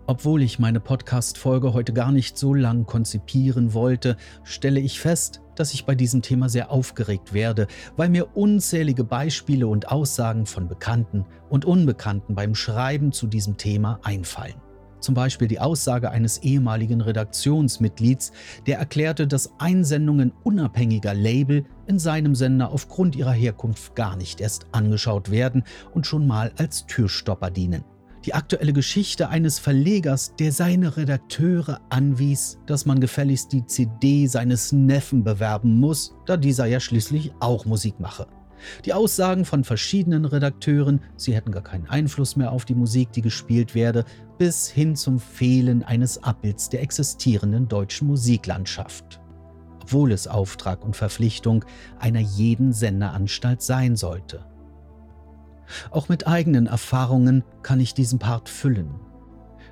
Obwohl 0.07 0.41
ich 0.41 0.59
meine 0.59 0.79
Podcast-Folge 0.79 1.73
heute 1.73 1.93
gar 1.93 2.11
nicht 2.11 2.37
so 2.37 2.53
lang 2.53 2.85
konzipieren 2.85 3.73
wollte, 3.73 4.17
stelle 4.43 4.79
ich 4.79 4.99
fest, 4.99 5.41
dass 5.55 5.73
ich 5.73 5.85
bei 5.85 5.95
diesem 5.95 6.21
Thema 6.21 6.49
sehr 6.49 6.71
aufgeregt 6.71 7.33
werde, 7.33 7.67
weil 7.95 8.09
mir 8.09 8.35
unzählige 8.35 9.03
Beispiele 9.03 9.67
und 9.67 9.89
Aussagen 9.89 10.45
von 10.45 10.67
Bekannten 10.67 11.25
und 11.49 11.65
Unbekannten 11.65 12.35
beim 12.35 12.55
Schreiben 12.55 13.11
zu 13.11 13.27
diesem 13.27 13.57
Thema 13.57 13.99
einfallen. 14.03 14.55
Zum 15.01 15.15
Beispiel 15.15 15.47
die 15.47 15.59
Aussage 15.59 16.11
eines 16.11 16.37
ehemaligen 16.37 17.01
Redaktionsmitglieds, 17.01 18.31
der 18.67 18.77
erklärte, 18.77 19.27
dass 19.27 19.51
Einsendungen 19.59 20.31
unabhängiger 20.43 21.13
Label 21.13 21.65
in 21.87 21.99
seinem 21.99 22.35
Sender 22.35 22.71
aufgrund 22.71 23.15
ihrer 23.15 23.33
Herkunft 23.33 23.95
gar 23.95 24.15
nicht 24.15 24.39
erst 24.39 24.67
angeschaut 24.71 25.31
werden 25.31 25.63
und 25.93 26.05
schon 26.05 26.27
mal 26.27 26.53
als 26.57 26.85
Türstopper 26.85 27.49
dienen. 27.49 27.83
Die 28.25 28.35
aktuelle 28.35 28.71
Geschichte 28.71 29.29
eines 29.29 29.57
Verlegers, 29.57 30.35
der 30.35 30.51
seine 30.51 30.95
Redakteure 30.95 31.81
anwies, 31.89 32.59
dass 32.67 32.85
man 32.85 32.99
gefälligst 32.99 33.51
die 33.51 33.65
CD 33.65 34.27
seines 34.27 34.71
Neffen 34.71 35.23
bewerben 35.23 35.79
muss, 35.79 36.13
da 36.27 36.37
dieser 36.37 36.67
ja 36.67 36.79
schließlich 36.79 37.33
auch 37.39 37.65
Musik 37.65 37.99
mache. 37.99 38.27
Die 38.85 38.93
Aussagen 38.93 39.45
von 39.45 39.63
verschiedenen 39.63 40.25
Redakteuren, 40.25 41.01
sie 41.17 41.33
hätten 41.33 41.51
gar 41.51 41.63
keinen 41.63 41.87
Einfluss 41.87 42.35
mehr 42.35 42.51
auf 42.51 42.65
die 42.65 42.75
Musik, 42.75 43.11
die 43.11 43.21
gespielt 43.21 43.75
werde, 43.75 44.05
bis 44.41 44.67
hin 44.67 44.95
zum 44.95 45.19
Fehlen 45.19 45.83
eines 45.83 46.23
Abbilds 46.23 46.67
der 46.69 46.81
existierenden 46.81 47.67
deutschen 47.67 48.07
Musiklandschaft. 48.07 49.21
Obwohl 49.83 50.11
es 50.11 50.25
Auftrag 50.27 50.83
und 50.83 50.95
Verpflichtung 50.95 51.63
einer 51.99 52.21
jeden 52.21 52.73
Senderanstalt 52.73 53.61
sein 53.61 53.95
sollte. 53.95 54.43
Auch 55.91 56.09
mit 56.09 56.25
eigenen 56.25 56.65
Erfahrungen 56.65 57.43
kann 57.61 57.79
ich 57.79 57.93
diesen 57.93 58.17
Part 58.17 58.49
füllen 58.49 58.89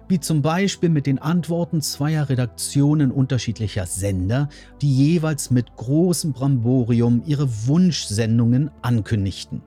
wie 0.07 0.19
zum 0.19 0.41
Beispiel 0.41 0.89
mit 0.89 1.05
den 1.05 1.19
Antworten 1.19 1.81
zweier 1.81 2.29
Redaktionen 2.29 3.11
unterschiedlicher 3.11 3.85
Sender, 3.85 4.49
die 4.81 4.91
jeweils 4.91 5.51
mit 5.51 5.75
großem 5.75 6.33
Bramborium 6.33 7.21
ihre 7.27 7.47
Wunschsendungen 7.67 8.71
ankündigten. 8.81 9.61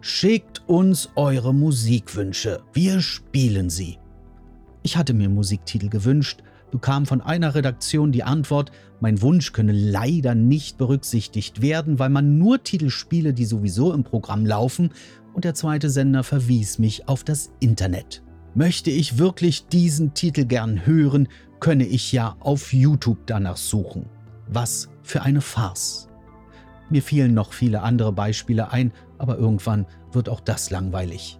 Schickt 0.00 0.62
uns 0.68 1.10
eure 1.16 1.52
Musikwünsche, 1.52 2.60
wir 2.72 3.00
spielen 3.00 3.70
sie. 3.70 3.98
Ich 4.82 4.96
hatte 4.96 5.14
mir 5.14 5.28
Musiktitel 5.28 5.88
gewünscht, 5.88 6.42
bekam 6.70 7.06
von 7.06 7.20
einer 7.20 7.54
Redaktion 7.54 8.12
die 8.12 8.24
Antwort, 8.24 8.72
mein 9.00 9.20
Wunsch 9.22 9.52
könne 9.52 9.72
leider 9.72 10.34
nicht 10.34 10.78
berücksichtigt 10.78 11.62
werden, 11.62 11.98
weil 11.98 12.10
man 12.10 12.38
nur 12.38 12.62
Titel 12.62 12.90
spiele, 12.90 13.32
die 13.32 13.44
sowieso 13.44 13.92
im 13.92 14.04
Programm 14.04 14.46
laufen, 14.46 14.90
und 15.34 15.44
der 15.44 15.54
zweite 15.54 15.88
Sender 15.88 16.24
verwies 16.24 16.78
mich 16.78 17.08
auf 17.08 17.22
das 17.22 17.52
Internet. 17.60 18.22
Möchte 18.54 18.90
ich 18.90 19.18
wirklich 19.18 19.68
diesen 19.68 20.14
Titel 20.14 20.46
gern 20.46 20.84
hören, 20.84 21.28
könne 21.60 21.86
ich 21.86 22.12
ja 22.12 22.36
auf 22.40 22.72
YouTube 22.72 23.26
danach 23.26 23.56
suchen. 23.56 24.06
Was 24.48 24.88
für 25.02 25.22
eine 25.22 25.40
Farce. 25.40 26.08
Mir 26.90 27.02
fielen 27.02 27.34
noch 27.34 27.52
viele 27.52 27.82
andere 27.82 28.12
Beispiele 28.12 28.72
ein, 28.72 28.92
aber 29.18 29.36
irgendwann 29.36 29.86
wird 30.12 30.28
auch 30.28 30.40
das 30.40 30.70
langweilig. 30.70 31.38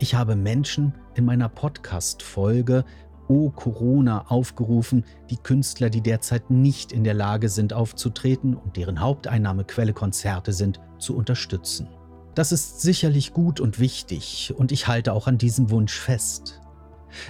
Ich 0.00 0.14
habe 0.14 0.34
Menschen 0.34 0.92
in 1.14 1.24
meiner 1.24 1.48
Podcast-Folge 1.48 2.84
O 3.28 3.50
Corona 3.50 4.26
aufgerufen, 4.28 5.04
die 5.30 5.36
Künstler, 5.36 5.88
die 5.88 6.00
derzeit 6.00 6.50
nicht 6.50 6.92
in 6.92 7.04
der 7.04 7.14
Lage 7.14 7.48
sind 7.48 7.72
aufzutreten 7.72 8.54
und 8.54 8.76
deren 8.76 9.00
Haupteinnahmequelle 9.00 9.92
Konzerte 9.92 10.52
sind, 10.52 10.80
zu 10.98 11.16
unterstützen. 11.16 11.88
Das 12.34 12.50
ist 12.50 12.80
sicherlich 12.80 13.32
gut 13.32 13.60
und 13.60 13.78
wichtig 13.78 14.52
und 14.56 14.72
ich 14.72 14.88
halte 14.88 15.12
auch 15.12 15.28
an 15.28 15.38
diesem 15.38 15.70
Wunsch 15.70 15.94
fest. 15.94 16.60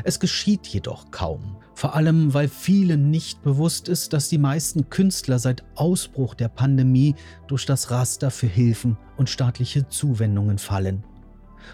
Es 0.02 0.18
geschieht 0.18 0.66
jedoch 0.66 1.10
kaum, 1.10 1.56
vor 1.74 1.94
allem 1.94 2.32
weil 2.32 2.48
vielen 2.48 3.10
nicht 3.10 3.42
bewusst 3.42 3.88
ist, 3.88 4.14
dass 4.14 4.30
die 4.30 4.38
meisten 4.38 4.88
Künstler 4.88 5.38
seit 5.38 5.62
Ausbruch 5.74 6.34
der 6.34 6.48
Pandemie 6.48 7.14
durch 7.46 7.66
das 7.66 7.90
Raster 7.90 8.30
für 8.30 8.46
Hilfen 8.46 8.96
und 9.18 9.28
staatliche 9.28 9.86
Zuwendungen 9.88 10.56
fallen. 10.56 11.04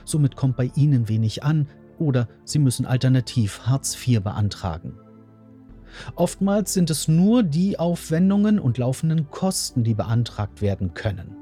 Somit 0.05 0.37
kommt 0.37 0.57
bei 0.57 0.71
ihnen 0.75 1.09
wenig 1.09 1.43
an 1.43 1.69
oder 1.99 2.29
sie 2.45 2.59
müssen 2.59 2.87
alternativ 2.87 3.61
Hartz 3.67 3.95
IV 3.95 4.23
beantragen. 4.23 4.95
Oftmals 6.15 6.73
sind 6.73 6.91
es 6.91 7.09
nur 7.09 7.43
die 7.43 7.79
Aufwendungen 7.79 8.59
und 8.59 8.79
laufenden 8.79 9.31
Kosten, 9.31 9.85
die 9.85 9.95
beantragt 9.95 10.63
werden 10.63 10.95
können. 10.95 11.37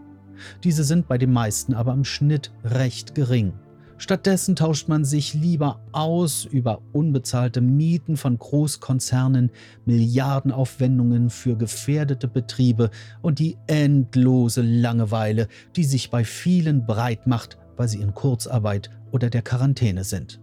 Diese 0.65 0.85
sind 0.85 1.09
bei 1.09 1.19
den 1.19 1.33
meisten 1.33 1.75
aber 1.75 1.93
im 1.93 2.05
Schnitt 2.05 2.53
recht 2.65 3.15
gering. 3.15 3.53
Stattdessen 4.01 4.55
tauscht 4.55 4.87
man 4.87 5.05
sich 5.05 5.35
lieber 5.35 5.81
aus 5.91 6.45
über 6.45 6.81
unbezahlte 6.93 7.61
Mieten 7.61 8.17
von 8.17 8.39
Großkonzernen, 8.39 9.51
Milliardenaufwendungen 9.87 11.31
für 11.31 11.57
gefährdete 11.57 12.29
Betriebe 12.29 12.91
und 13.23 13.41
die 13.41 13.57
endlose 13.67 14.63
Langeweile, 14.63 15.49
die 15.75 15.83
sich 15.83 16.11
bei 16.11 16.23
vielen 16.23 16.87
breit 16.87 17.27
macht, 17.27 17.59
weil 17.79 17.89
sie 17.89 18.01
in 18.01 18.15
Kurzarbeit 18.15 18.91
oder 19.11 19.31
der 19.31 19.43
Quarantäne 19.43 20.05
sind. 20.05 20.41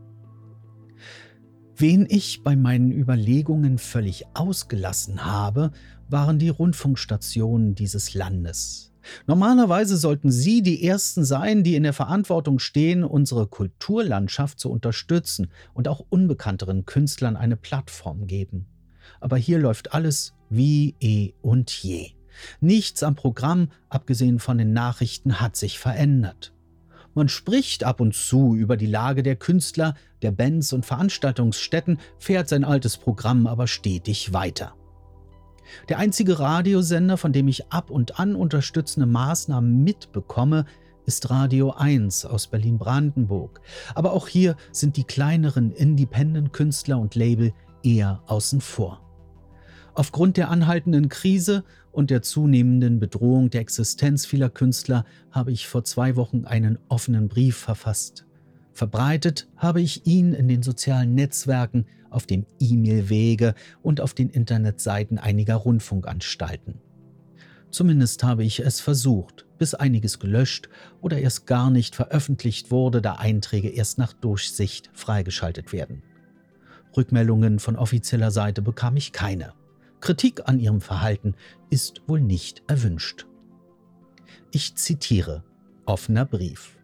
Wen 1.77 2.07
ich 2.09 2.41
bei 2.41 2.55
meinen 2.55 2.91
Überlegungen 2.91 3.77
völlig 3.77 4.25
ausgelassen 4.33 5.25
habe, 5.25 5.71
waren 6.07 6.39
die 6.39 6.49
Rundfunkstationen 6.49 7.75
dieses 7.75 8.13
Landes. 8.13 8.93
Normalerweise 9.27 9.97
sollten 9.97 10.31
Sie 10.31 10.61
die 10.61 10.87
Ersten 10.87 11.25
sein, 11.25 11.63
die 11.63 11.75
in 11.75 11.83
der 11.83 11.93
Verantwortung 11.93 12.59
stehen, 12.59 13.03
unsere 13.03 13.47
Kulturlandschaft 13.47 14.59
zu 14.59 14.71
unterstützen 14.71 15.51
und 15.73 15.87
auch 15.87 16.05
unbekannteren 16.09 16.85
Künstlern 16.85 17.35
eine 17.35 17.57
Plattform 17.57 18.25
geben. 18.25 18.67
Aber 19.19 19.37
hier 19.37 19.59
läuft 19.59 19.93
alles 19.93 20.33
wie 20.49 20.95
eh 21.01 21.33
und 21.41 21.69
je. 21.71 22.11
Nichts 22.61 23.03
am 23.03 23.15
Programm, 23.15 23.69
abgesehen 23.89 24.39
von 24.39 24.57
den 24.57 24.73
Nachrichten, 24.73 25.39
hat 25.39 25.55
sich 25.55 25.77
verändert. 25.77 26.54
Man 27.15 27.29
spricht 27.29 27.85
ab 27.85 28.01
und 28.01 28.13
zu 28.13 28.55
über 28.55 28.75
die 28.75 28.85
Lage 28.85 29.23
der 29.23 29.37
Künstler, 29.37 29.95
der 30.21 30.31
Bands 30.31 30.73
und 30.73 30.85
Veranstaltungsstätten, 30.85 31.97
fährt 32.19 32.49
sein 32.49 32.65
altes 32.65 32.97
Programm 32.97 33.47
aber 33.47 33.67
stetig 33.67 34.33
weiter. 34.33 34.75
Der 35.87 35.97
einzige 35.97 36.39
Radiosender, 36.39 37.17
von 37.17 37.31
dem 37.31 37.47
ich 37.47 37.71
ab 37.71 37.89
und 37.89 38.19
an 38.19 38.35
unterstützende 38.35 39.07
Maßnahmen 39.07 39.81
mitbekomme, 39.83 40.65
ist 41.05 41.29
Radio 41.29 41.71
1 41.71 42.25
aus 42.25 42.47
Berlin-Brandenburg. 42.47 43.61
Aber 43.93 44.11
auch 44.11 44.27
hier 44.27 44.57
sind 44.73 44.97
die 44.97 45.05
kleineren 45.05 45.71
Independent-Künstler 45.71 46.99
und 46.99 47.15
Label 47.15 47.53
eher 47.81 48.23
außen 48.27 48.59
vor. 48.59 49.04
Aufgrund 49.95 50.35
der 50.35 50.49
anhaltenden 50.49 51.07
Krise 51.07 51.63
und 51.93 52.09
der 52.09 52.21
zunehmenden 52.21 52.99
Bedrohung 52.99 53.49
der 53.49 53.61
Existenz 53.61 54.25
vieler 54.25 54.49
Künstler 54.49 55.05
habe 55.31 55.53
ich 55.53 55.67
vor 55.67 55.85
zwei 55.85 56.17
Wochen 56.17 56.43
einen 56.43 56.77
offenen 56.89 57.29
Brief 57.29 57.55
verfasst. 57.55 58.25
Verbreitet 58.73 59.47
habe 59.55 59.79
ich 59.79 60.05
ihn 60.05 60.33
in 60.33 60.49
den 60.49 60.63
sozialen 60.63 61.15
Netzwerken, 61.15 61.85
auf 62.09 62.25
dem 62.25 62.45
E-Mail-Wege 62.59 63.55
und 63.81 64.01
auf 64.01 64.13
den 64.13 64.29
Internetseiten 64.29 65.17
einiger 65.17 65.55
Rundfunkanstalten. 65.55 66.75
Zumindest 67.71 68.23
habe 68.23 68.43
ich 68.43 68.59
es 68.59 68.81
versucht, 68.81 69.45
bis 69.57 69.73
einiges 69.75 70.19
gelöscht 70.19 70.69
oder 71.01 71.19
erst 71.19 71.45
gar 71.45 71.69
nicht 71.71 71.95
veröffentlicht 71.95 72.69
wurde, 72.69 73.01
da 73.01 73.13
Einträge 73.13 73.69
erst 73.69 73.97
nach 73.97 74.13
Durchsicht 74.13 74.89
freigeschaltet 74.93 75.71
werden. 75.71 76.03
Rückmeldungen 76.95 77.59
von 77.59 77.75
offizieller 77.75 78.31
Seite 78.31 78.61
bekam 78.61 78.95
ich 78.97 79.11
keine. 79.11 79.53
Kritik 80.05 80.47
an 80.47 80.59
ihrem 80.59 80.81
Verhalten 80.81 81.33
ist 81.71 82.03
wohl 82.05 82.21
nicht 82.21 82.61
erwünscht. 82.67 83.25
Ich 84.51 84.75
zitiere 84.75 85.43
offener 85.87 86.25
Brief. 86.25 86.77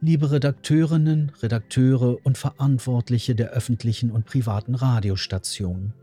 Liebe 0.00 0.32
Redakteurinnen, 0.32 1.30
Redakteure 1.40 2.18
und 2.24 2.36
Verantwortliche 2.36 3.36
der 3.36 3.50
öffentlichen 3.50 4.10
und 4.10 4.26
privaten 4.26 4.74
Radiostationen. 4.74 5.94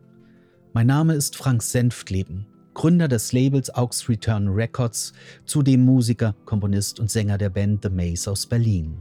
Mein 0.72 0.88
Name 0.88 1.14
ist 1.14 1.36
Frank 1.36 1.62
Senftleben, 1.62 2.46
Gründer 2.74 3.10
des 3.10 3.34
Labels 3.34 3.70
Aux 3.76 4.08
Return 4.08 4.48
Records, 4.48 5.12
zudem 5.44 5.84
Musiker, 5.84 6.36
Komponist 6.46 7.02
und 7.02 7.12
Sänger 7.12 7.38
der 7.38 7.50
Band 7.50 7.84
The 7.84 7.90
Maze 7.90 8.32
aus 8.32 8.46
Berlin. 8.46 8.98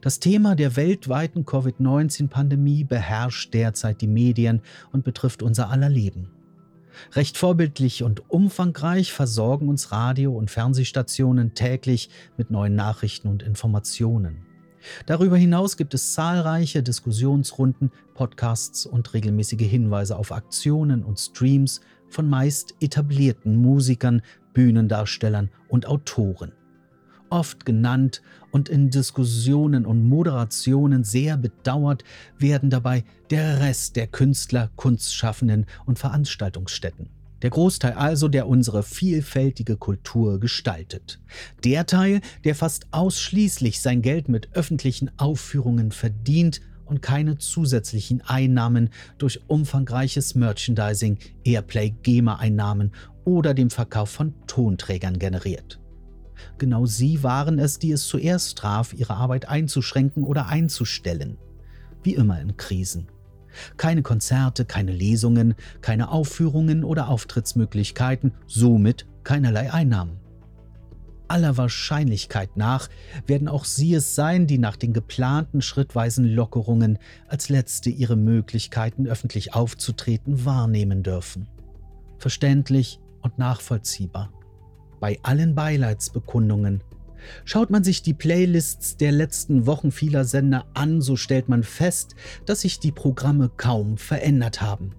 Das 0.00 0.20
Thema 0.20 0.54
der 0.54 0.76
weltweiten 0.76 1.44
Covid-19-Pandemie 1.44 2.84
beherrscht 2.84 3.54
derzeit 3.54 4.00
die 4.00 4.06
Medien 4.06 4.62
und 4.92 5.04
betrifft 5.04 5.42
unser 5.42 5.70
aller 5.70 5.88
Leben. 5.88 6.30
Recht 7.12 7.38
vorbildlich 7.38 8.02
und 8.02 8.28
umfangreich 8.28 9.12
versorgen 9.12 9.68
uns 9.68 9.92
Radio- 9.92 10.36
und 10.36 10.50
Fernsehstationen 10.50 11.54
täglich 11.54 12.10
mit 12.36 12.50
neuen 12.50 12.74
Nachrichten 12.74 13.28
und 13.28 13.42
Informationen. 13.42 14.44
Darüber 15.06 15.36
hinaus 15.36 15.76
gibt 15.76 15.94
es 15.94 16.12
zahlreiche 16.12 16.82
Diskussionsrunden, 16.82 17.90
Podcasts 18.14 18.86
und 18.86 19.12
regelmäßige 19.12 19.66
Hinweise 19.68 20.16
auf 20.16 20.32
Aktionen 20.32 21.04
und 21.04 21.18
Streams 21.18 21.80
von 22.08 22.28
meist 22.28 22.74
etablierten 22.80 23.56
Musikern, 23.56 24.22
Bühnendarstellern 24.54 25.50
und 25.68 25.86
Autoren 25.86 26.52
oft 27.30 27.64
genannt 27.64 28.22
und 28.58 28.68
in 28.68 28.90
Diskussionen 28.90 29.86
und 29.86 30.08
Moderationen 30.08 31.04
sehr 31.04 31.36
bedauert, 31.36 32.02
werden 32.38 32.70
dabei 32.70 33.04
der 33.30 33.60
Rest 33.60 33.94
der 33.94 34.08
Künstler, 34.08 34.70
Kunstschaffenden 34.74 35.64
und 35.86 36.00
Veranstaltungsstätten. 36.00 37.08
Der 37.42 37.50
Großteil 37.50 37.92
also, 37.92 38.26
der 38.26 38.48
unsere 38.48 38.82
vielfältige 38.82 39.76
Kultur 39.76 40.40
gestaltet. 40.40 41.20
Der 41.62 41.86
Teil, 41.86 42.20
der 42.42 42.56
fast 42.56 42.88
ausschließlich 42.90 43.80
sein 43.80 44.02
Geld 44.02 44.28
mit 44.28 44.56
öffentlichen 44.56 45.12
Aufführungen 45.18 45.92
verdient 45.92 46.60
und 46.84 47.00
keine 47.00 47.38
zusätzlichen 47.38 48.22
Einnahmen 48.22 48.90
durch 49.18 49.40
umfangreiches 49.46 50.34
Merchandising, 50.34 51.18
Airplay, 51.44 51.90
GEMA-Einnahmen 52.02 52.90
oder 53.24 53.54
dem 53.54 53.70
Verkauf 53.70 54.10
von 54.10 54.34
Tonträgern 54.48 55.20
generiert. 55.20 55.78
Genau 56.58 56.86
sie 56.86 57.22
waren 57.22 57.58
es, 57.58 57.78
die 57.78 57.92
es 57.92 58.06
zuerst 58.06 58.58
traf, 58.58 58.92
ihre 58.92 59.14
Arbeit 59.14 59.48
einzuschränken 59.48 60.24
oder 60.24 60.46
einzustellen. 60.46 61.38
Wie 62.02 62.14
immer 62.14 62.40
in 62.40 62.56
Krisen. 62.56 63.08
Keine 63.76 64.02
Konzerte, 64.02 64.64
keine 64.64 64.92
Lesungen, 64.92 65.54
keine 65.80 66.10
Aufführungen 66.10 66.84
oder 66.84 67.08
Auftrittsmöglichkeiten, 67.08 68.32
somit 68.46 69.06
keinerlei 69.24 69.72
Einnahmen. 69.72 70.20
Aller 71.28 71.58
Wahrscheinlichkeit 71.58 72.56
nach 72.56 72.88
werden 73.26 73.48
auch 73.48 73.66
sie 73.66 73.94
es 73.94 74.14
sein, 74.14 74.46
die 74.46 74.56
nach 74.56 74.76
den 74.76 74.94
geplanten 74.94 75.60
schrittweisen 75.60 76.24
Lockerungen 76.24 76.98
als 77.28 77.50
letzte 77.50 77.90
ihre 77.90 78.16
Möglichkeiten 78.16 79.06
öffentlich 79.06 79.54
aufzutreten 79.54 80.46
wahrnehmen 80.46 81.02
dürfen. 81.02 81.46
Verständlich 82.18 82.98
und 83.20 83.38
nachvollziehbar 83.38 84.32
bei 85.00 85.18
allen 85.22 85.54
Beileidsbekundungen. 85.54 86.82
Schaut 87.44 87.70
man 87.70 87.84
sich 87.84 88.02
die 88.02 88.14
Playlists 88.14 88.96
der 88.96 89.12
letzten 89.12 89.66
Wochen 89.66 89.90
vieler 89.90 90.24
Sender 90.24 90.66
an, 90.74 91.00
so 91.00 91.16
stellt 91.16 91.48
man 91.48 91.62
fest, 91.62 92.14
dass 92.46 92.60
sich 92.60 92.78
die 92.78 92.92
Programme 92.92 93.50
kaum 93.56 93.96
verändert 93.98 94.60
haben. 94.60 94.92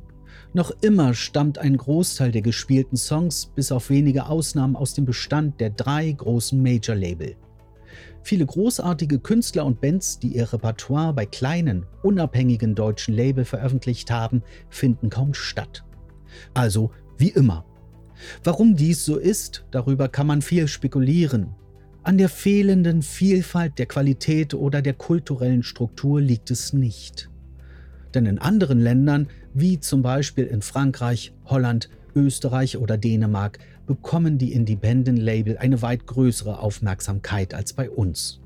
Noch 0.54 0.72
immer 0.82 1.14
stammt 1.14 1.60
ein 1.60 1.78
Großteil 1.78 2.32
der 2.32 2.42
gespielten 2.42 2.98
Songs, 2.98 3.52
bis 3.56 3.72
auf 3.72 3.90
wenige 3.90 4.26
Ausnahmen, 4.26 4.76
aus 4.76 4.96
dem 4.96 5.06
Bestand 5.06 5.60
der 5.60 5.70
drei 5.70 6.12
großen 6.12 6.62
Major-Label. 6.62 7.36
Viele 8.24 8.46
großartige 8.46 9.20
Künstler 9.20 9.66
und 9.66 9.80
Bands, 9.80 10.20
die 10.20 10.36
ihr 10.36 10.52
Repertoire 10.52 11.14
bei 11.14 11.26
kleinen, 11.26 11.86
unabhängigen 12.04 12.76
deutschen 12.76 13.14
Label 13.14 13.46
veröffentlicht 13.46 14.12
haben, 14.12 14.42
finden 14.70 15.10
kaum 15.10 15.34
statt. 15.34 15.84
Also, 16.54 16.92
wie 17.18 17.30
immer, 17.30 17.66
Warum 18.43 18.75
dies 18.75 19.05
so 19.05 19.17
ist, 19.17 19.65
darüber 19.71 20.10
kann 20.10 20.27
man 20.27 20.41
viel 20.41 20.67
spekulieren. 20.67 21.55
An 22.03 22.17
der 22.17 22.29
fehlenden 22.29 23.01
Vielfalt 23.01 23.77
der 23.77 23.86
Qualität 23.86 24.53
oder 24.53 24.82
der 24.82 24.93
kulturellen 24.93 25.63
Struktur 25.63 26.21
liegt 26.21 26.49
es 26.49 26.73
nicht. 26.73 27.29
Denn 28.13 28.25
in 28.25 28.39
anderen 28.39 28.79
Ländern, 28.79 29.27
wie 29.53 29.79
zum 29.79 30.01
Beispiel 30.01 30.45
in 30.45 30.62
Frankreich, 30.62 31.34
Holland, 31.45 31.89
Österreich 32.15 32.77
oder 32.77 32.97
Dänemark, 32.97 33.60
bekommen 33.86 34.38
die 34.38 34.53
Independent-Label 34.53 35.58
eine 35.58 35.82
weit 35.82 36.08
größere 36.08 36.60
Aufmerksamkeit 36.60 37.53
als 37.53 37.73
bei 37.73 37.89
uns. 37.89 38.39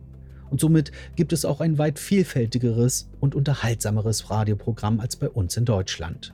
Und 0.49 0.59
somit 0.59 0.91
gibt 1.15 1.33
es 1.33 1.45
auch 1.45 1.61
ein 1.61 1.77
weit 1.77 1.99
vielfältigeres 1.99 3.09
und 3.19 3.35
unterhaltsameres 3.35 4.29
Radioprogramm 4.29 4.99
als 4.99 5.15
bei 5.15 5.29
uns 5.29 5.57
in 5.57 5.65
Deutschland 5.65 6.33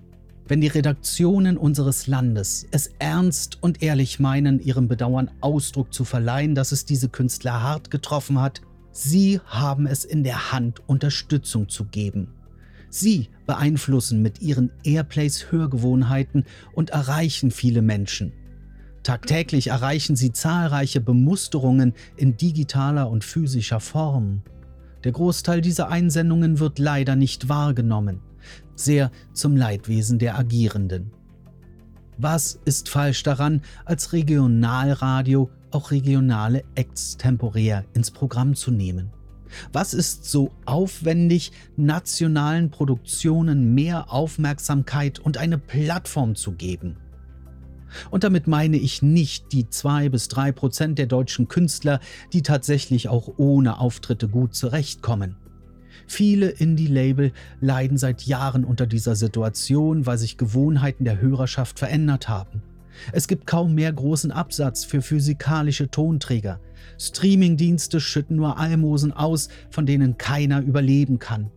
wenn 0.49 0.61
die 0.61 0.67
Redaktionen 0.67 1.57
unseres 1.57 2.07
Landes 2.07 2.65
es 2.71 2.89
ernst 2.97 3.61
und 3.61 3.83
ehrlich 3.83 4.19
meinen, 4.19 4.59
ihrem 4.59 4.87
Bedauern 4.87 5.29
Ausdruck 5.41 5.93
zu 5.93 6.03
verleihen, 6.03 6.55
dass 6.55 6.71
es 6.71 6.85
diese 6.85 7.07
Künstler 7.07 7.61
hart 7.61 7.91
getroffen 7.91 8.41
hat, 8.41 8.61
sie 8.91 9.39
haben 9.45 9.85
es 9.85 10.05
in 10.05 10.23
der 10.23 10.51
Hand, 10.51 10.81
Unterstützung 10.87 11.69
zu 11.69 11.85
geben. 11.85 12.33
Sie 12.89 13.29
beeinflussen 13.45 14.23
mit 14.23 14.41
ihren 14.41 14.71
Airplays 14.83 15.51
Hörgewohnheiten 15.51 16.45
und 16.73 16.89
erreichen 16.89 17.51
viele 17.51 17.83
Menschen. 17.83 18.33
Tagtäglich 19.03 19.67
erreichen 19.67 20.15
sie 20.15 20.31
zahlreiche 20.33 20.99
Bemusterungen 20.99 21.93
in 22.17 22.37
digitaler 22.37 23.07
und 23.07 23.23
physischer 23.23 23.79
Form. 23.79 24.41
Der 25.03 25.11
Großteil 25.11 25.61
dieser 25.61 25.89
Einsendungen 25.89 26.57
wird 26.57 26.79
leider 26.79 27.15
nicht 27.15 27.49
wahrgenommen 27.49 28.21
sehr 28.75 29.11
zum 29.33 29.55
Leidwesen 29.55 30.19
der 30.19 30.37
Agierenden. 30.37 31.11
Was 32.17 32.59
ist 32.65 32.89
falsch 32.89 33.23
daran, 33.23 33.61
als 33.85 34.11
Regionalradio 34.11 35.49
auch 35.71 35.91
regionale 35.91 36.63
Acts 36.75 37.17
temporär 37.17 37.85
ins 37.93 38.11
Programm 38.11 38.55
zu 38.55 38.71
nehmen? 38.71 39.11
Was 39.71 39.93
ist 39.93 40.25
so 40.25 40.51
aufwendig, 40.65 41.51
nationalen 41.75 42.69
Produktionen 42.69 43.73
mehr 43.73 44.11
Aufmerksamkeit 44.11 45.19
und 45.19 45.37
eine 45.37 45.57
Plattform 45.57 46.35
zu 46.35 46.51
geben? 46.51 46.97
Und 48.11 48.23
damit 48.23 48.47
meine 48.47 48.77
ich 48.77 49.01
nicht 49.01 49.51
die 49.51 49.67
zwei 49.69 50.09
bis 50.09 50.27
drei 50.27 50.51
Prozent 50.51 50.99
der 50.99 51.07
deutschen 51.07 51.47
Künstler, 51.47 51.99
die 52.33 52.43
tatsächlich 52.43 53.09
auch 53.09 53.33
ohne 53.37 53.79
Auftritte 53.79 54.27
gut 54.27 54.53
zurechtkommen. 54.53 55.37
Viele 56.09 56.49
Indie-Label 56.49 57.31
leiden 57.61 57.99
seit 57.99 58.23
Jahren 58.23 58.65
unter 58.65 58.87
dieser 58.87 59.15
Situation, 59.15 60.07
weil 60.07 60.17
sich 60.17 60.37
Gewohnheiten 60.37 61.05
der 61.05 61.21
Hörerschaft 61.21 61.77
verändert 61.77 62.27
haben. 62.27 62.63
Es 63.13 63.27
gibt 63.27 63.45
kaum 63.45 63.75
mehr 63.75 63.93
großen 63.93 64.31
Absatz 64.31 64.83
für 64.83 65.03
physikalische 65.03 65.91
Tonträger. 65.91 66.59
Streamingdienste 66.97 68.01
schütten 68.01 68.37
nur 68.37 68.57
Almosen 68.57 69.13
aus, 69.13 69.49
von 69.69 69.85
denen 69.85 70.17
keiner 70.17 70.61
überleben 70.61 71.19
kann. 71.19 71.51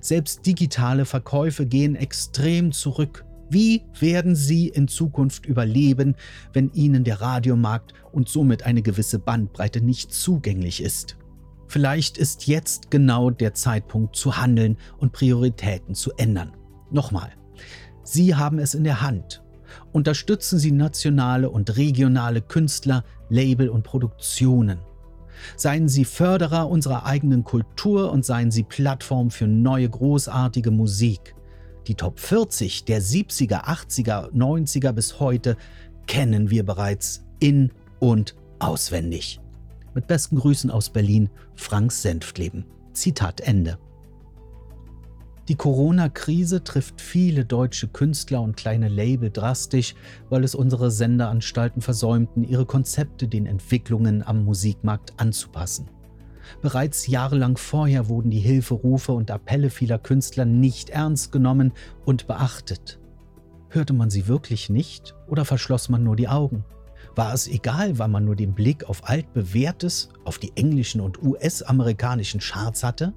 Selbst 0.00 0.46
digitale 0.46 1.04
Verkäufe 1.04 1.66
gehen 1.66 1.94
extrem 1.94 2.72
zurück. 2.72 3.26
Wie 3.50 3.82
werden 4.00 4.34
Sie 4.34 4.68
in 4.68 4.88
Zukunft 4.88 5.44
überleben, 5.44 6.14
wenn 6.54 6.72
Ihnen 6.72 7.04
der 7.04 7.20
Radiomarkt 7.20 7.92
und 8.12 8.30
somit 8.30 8.62
eine 8.62 8.80
gewisse 8.80 9.18
Bandbreite 9.18 9.82
nicht 9.82 10.14
zugänglich 10.14 10.82
ist? 10.82 11.18
Vielleicht 11.70 12.18
ist 12.18 12.48
jetzt 12.48 12.90
genau 12.90 13.30
der 13.30 13.54
Zeitpunkt 13.54 14.16
zu 14.16 14.36
handeln 14.36 14.76
und 14.98 15.12
Prioritäten 15.12 15.94
zu 15.94 16.10
ändern. 16.16 16.50
Nochmal, 16.90 17.30
Sie 18.02 18.34
haben 18.34 18.58
es 18.58 18.74
in 18.74 18.82
der 18.82 19.02
Hand. 19.02 19.44
Unterstützen 19.92 20.58
Sie 20.58 20.72
nationale 20.72 21.48
und 21.48 21.76
regionale 21.76 22.42
Künstler, 22.42 23.04
Label 23.28 23.68
und 23.68 23.84
Produktionen. 23.84 24.80
Seien 25.56 25.86
Sie 25.86 26.04
Förderer 26.04 26.68
unserer 26.68 27.06
eigenen 27.06 27.44
Kultur 27.44 28.10
und 28.10 28.24
seien 28.24 28.50
Sie 28.50 28.64
Plattform 28.64 29.30
für 29.30 29.46
neue 29.46 29.88
großartige 29.88 30.72
Musik. 30.72 31.36
Die 31.86 31.94
Top 31.94 32.18
40 32.18 32.84
der 32.84 33.00
70er, 33.00 33.66
80er, 33.66 34.32
90er 34.32 34.90
bis 34.90 35.20
heute 35.20 35.56
kennen 36.08 36.50
wir 36.50 36.66
bereits 36.66 37.22
in 37.38 37.70
und 38.00 38.34
auswendig. 38.58 39.38
Mit 39.94 40.06
besten 40.06 40.36
Grüßen 40.36 40.70
aus 40.70 40.90
Berlin, 40.90 41.30
Frank 41.54 41.90
Senftleben. 41.92 42.64
Zitat 42.92 43.40
Ende. 43.40 43.78
Die 45.48 45.56
Corona-Krise 45.56 46.62
trifft 46.62 47.00
viele 47.00 47.44
deutsche 47.44 47.88
Künstler 47.88 48.40
und 48.40 48.56
kleine 48.56 48.88
Label 48.88 49.30
drastisch, 49.30 49.96
weil 50.28 50.44
es 50.44 50.54
unsere 50.54 50.92
Senderanstalten 50.92 51.82
versäumten, 51.82 52.44
ihre 52.44 52.66
Konzepte 52.66 53.26
den 53.26 53.46
Entwicklungen 53.46 54.24
am 54.24 54.44
Musikmarkt 54.44 55.14
anzupassen. 55.16 55.88
Bereits 56.62 57.08
jahrelang 57.08 57.56
vorher 57.56 58.08
wurden 58.08 58.30
die 58.30 58.38
Hilferufe 58.38 59.10
und 59.10 59.30
Appelle 59.32 59.70
vieler 59.70 59.98
Künstler 59.98 60.44
nicht 60.44 60.90
ernst 60.90 61.32
genommen 61.32 61.72
und 62.04 62.28
beachtet. 62.28 63.00
Hörte 63.70 63.92
man 63.92 64.10
sie 64.10 64.28
wirklich 64.28 64.70
nicht 64.70 65.16
oder 65.26 65.44
verschloss 65.44 65.88
man 65.88 66.04
nur 66.04 66.14
die 66.14 66.28
Augen? 66.28 66.64
War 67.16 67.34
es 67.34 67.48
egal, 67.48 67.98
weil 67.98 68.08
man 68.08 68.24
nur 68.24 68.36
den 68.36 68.54
Blick 68.54 68.84
auf 68.88 69.08
altbewährtes, 69.08 70.10
auf 70.24 70.38
die 70.38 70.52
englischen 70.56 71.00
und 71.00 71.22
US-amerikanischen 71.22 72.40
Charts 72.40 72.84
hatte? 72.84 73.14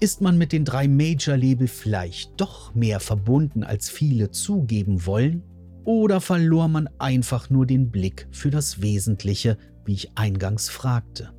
Ist 0.00 0.20
man 0.20 0.36
mit 0.36 0.52
den 0.52 0.64
drei 0.64 0.88
Major-Label 0.88 1.68
vielleicht 1.68 2.38
doch 2.38 2.74
mehr 2.74 3.00
verbunden, 3.00 3.64
als 3.64 3.88
viele 3.88 4.30
zugeben 4.30 5.06
wollen? 5.06 5.42
Oder 5.84 6.20
verlor 6.20 6.68
man 6.68 6.88
einfach 6.98 7.50
nur 7.50 7.66
den 7.66 7.90
Blick 7.90 8.26
für 8.30 8.50
das 8.50 8.82
Wesentliche, 8.82 9.58
wie 9.84 9.94
ich 9.94 10.16
eingangs 10.16 10.68
fragte? 10.68 11.32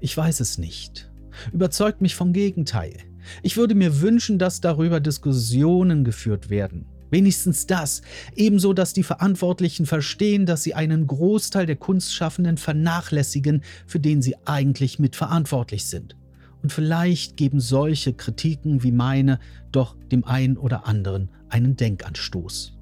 Ich 0.00 0.16
weiß 0.16 0.40
es 0.40 0.58
nicht. 0.58 1.12
Überzeugt 1.52 2.00
mich 2.00 2.14
vom 2.14 2.32
Gegenteil. 2.32 2.96
Ich 3.42 3.56
würde 3.56 3.74
mir 3.74 4.00
wünschen, 4.00 4.38
dass 4.38 4.60
darüber 4.60 5.00
Diskussionen 5.00 6.04
geführt 6.04 6.50
werden. 6.50 6.86
Wenigstens 7.10 7.66
das, 7.66 8.02
ebenso 8.34 8.72
dass 8.72 8.92
die 8.92 9.02
Verantwortlichen 9.02 9.86
verstehen, 9.86 10.46
dass 10.46 10.62
sie 10.62 10.74
einen 10.74 11.06
Großteil 11.06 11.66
der 11.66 11.76
Kunstschaffenden 11.76 12.56
vernachlässigen, 12.56 13.62
für 13.86 14.00
den 14.00 14.22
sie 14.22 14.36
eigentlich 14.44 14.98
mitverantwortlich 14.98 15.84
sind. 15.86 16.16
Und 16.62 16.72
vielleicht 16.72 17.36
geben 17.36 17.60
solche 17.60 18.14
Kritiken 18.14 18.82
wie 18.82 18.92
meine 18.92 19.38
doch 19.70 19.96
dem 20.10 20.24
einen 20.24 20.56
oder 20.56 20.86
anderen 20.86 21.28
einen 21.50 21.76
Denkanstoß. 21.76 22.72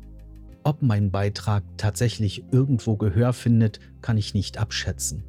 Ob 0.63 0.83
mein 0.83 1.11
Beitrag 1.11 1.65
tatsächlich 1.77 2.45
irgendwo 2.53 2.97
Gehör 2.97 3.33
findet, 3.33 3.81
kann 4.01 4.17
ich 4.17 4.35
nicht 4.35 4.59
abschätzen. 4.59 5.25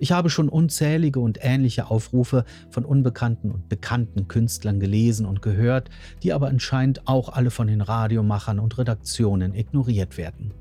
Ich 0.00 0.12
habe 0.12 0.30
schon 0.30 0.48
unzählige 0.48 1.20
und 1.20 1.38
ähnliche 1.42 1.90
Aufrufe 1.90 2.46
von 2.70 2.86
unbekannten 2.86 3.50
und 3.50 3.68
bekannten 3.68 4.28
Künstlern 4.28 4.80
gelesen 4.80 5.26
und 5.26 5.42
gehört, 5.42 5.90
die 6.22 6.32
aber 6.32 6.48
anscheinend 6.48 7.06
auch 7.06 7.28
alle 7.28 7.50
von 7.50 7.66
den 7.66 7.82
Radiomachern 7.82 8.58
und 8.60 8.78
Redaktionen 8.78 9.54
ignoriert 9.54 10.16
werden. 10.16 10.54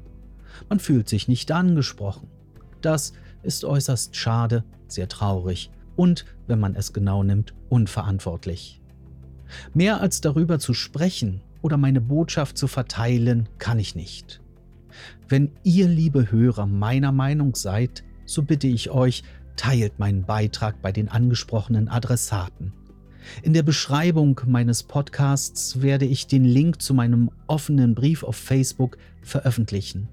Man 0.67 0.81
fühlt 0.81 1.07
sich 1.07 1.29
nicht 1.29 1.53
angesprochen. 1.53 2.27
Das 2.81 3.13
ist 3.41 3.63
äußerst 3.63 4.17
schade, 4.17 4.65
sehr 4.89 5.07
traurig 5.07 5.71
und, 5.95 6.25
wenn 6.47 6.59
man 6.59 6.75
es 6.75 6.91
genau 6.91 7.23
nimmt, 7.23 7.53
unverantwortlich. 7.69 8.81
Mehr 9.73 10.01
als 10.01 10.19
darüber 10.19 10.59
zu 10.59 10.73
sprechen 10.73 11.39
oder 11.61 11.77
meine 11.77 12.01
Botschaft 12.01 12.57
zu 12.57 12.67
verteilen, 12.67 13.47
kann 13.57 13.79
ich 13.79 13.95
nicht. 13.95 14.41
Wenn 15.29 15.51
ihr, 15.63 15.87
liebe 15.87 16.29
Hörer, 16.29 16.65
meiner 16.65 17.13
Meinung 17.13 17.55
seid, 17.55 18.03
so 18.29 18.43
bitte 18.43 18.67
ich 18.67 18.89
euch, 18.89 19.23
teilt 19.55 19.99
meinen 19.99 20.23
Beitrag 20.23 20.81
bei 20.81 20.91
den 20.91 21.09
angesprochenen 21.09 21.89
Adressaten. 21.89 22.73
In 23.43 23.53
der 23.53 23.63
Beschreibung 23.63 24.39
meines 24.45 24.83
Podcasts 24.83 25.81
werde 25.81 26.05
ich 26.05 26.27
den 26.27 26.45
Link 26.45 26.81
zu 26.81 26.93
meinem 26.93 27.29
offenen 27.47 27.95
Brief 27.95 28.23
auf 28.23 28.35
Facebook 28.35 28.97
veröffentlichen. 29.21 30.07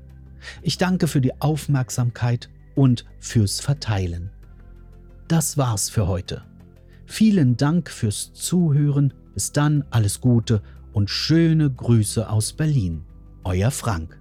Ich 0.63 0.79
danke 0.79 1.07
für 1.07 1.21
die 1.21 1.41
Aufmerksamkeit 1.41 2.51
und 2.75 3.05
fürs 3.21 3.61
Verteilen. 3.61 4.31
Das 5.29 5.57
war's 5.57 5.89
für 5.89 6.07
heute. 6.07 6.43
Vielen 7.07 7.57
Dank 7.57 7.91
fürs 7.91 8.33
Zuhören. 8.33 9.15
Bis 9.35 9.53
dann, 9.53 9.85
alles 9.91 10.21
Gute 10.21 10.63
und 10.93 11.11
schöne 11.11 11.71
Grüße 11.71 12.29
aus 12.29 12.53
Berlin. 12.53 13.05
Euer 13.45 13.71
Frank. 13.71 14.19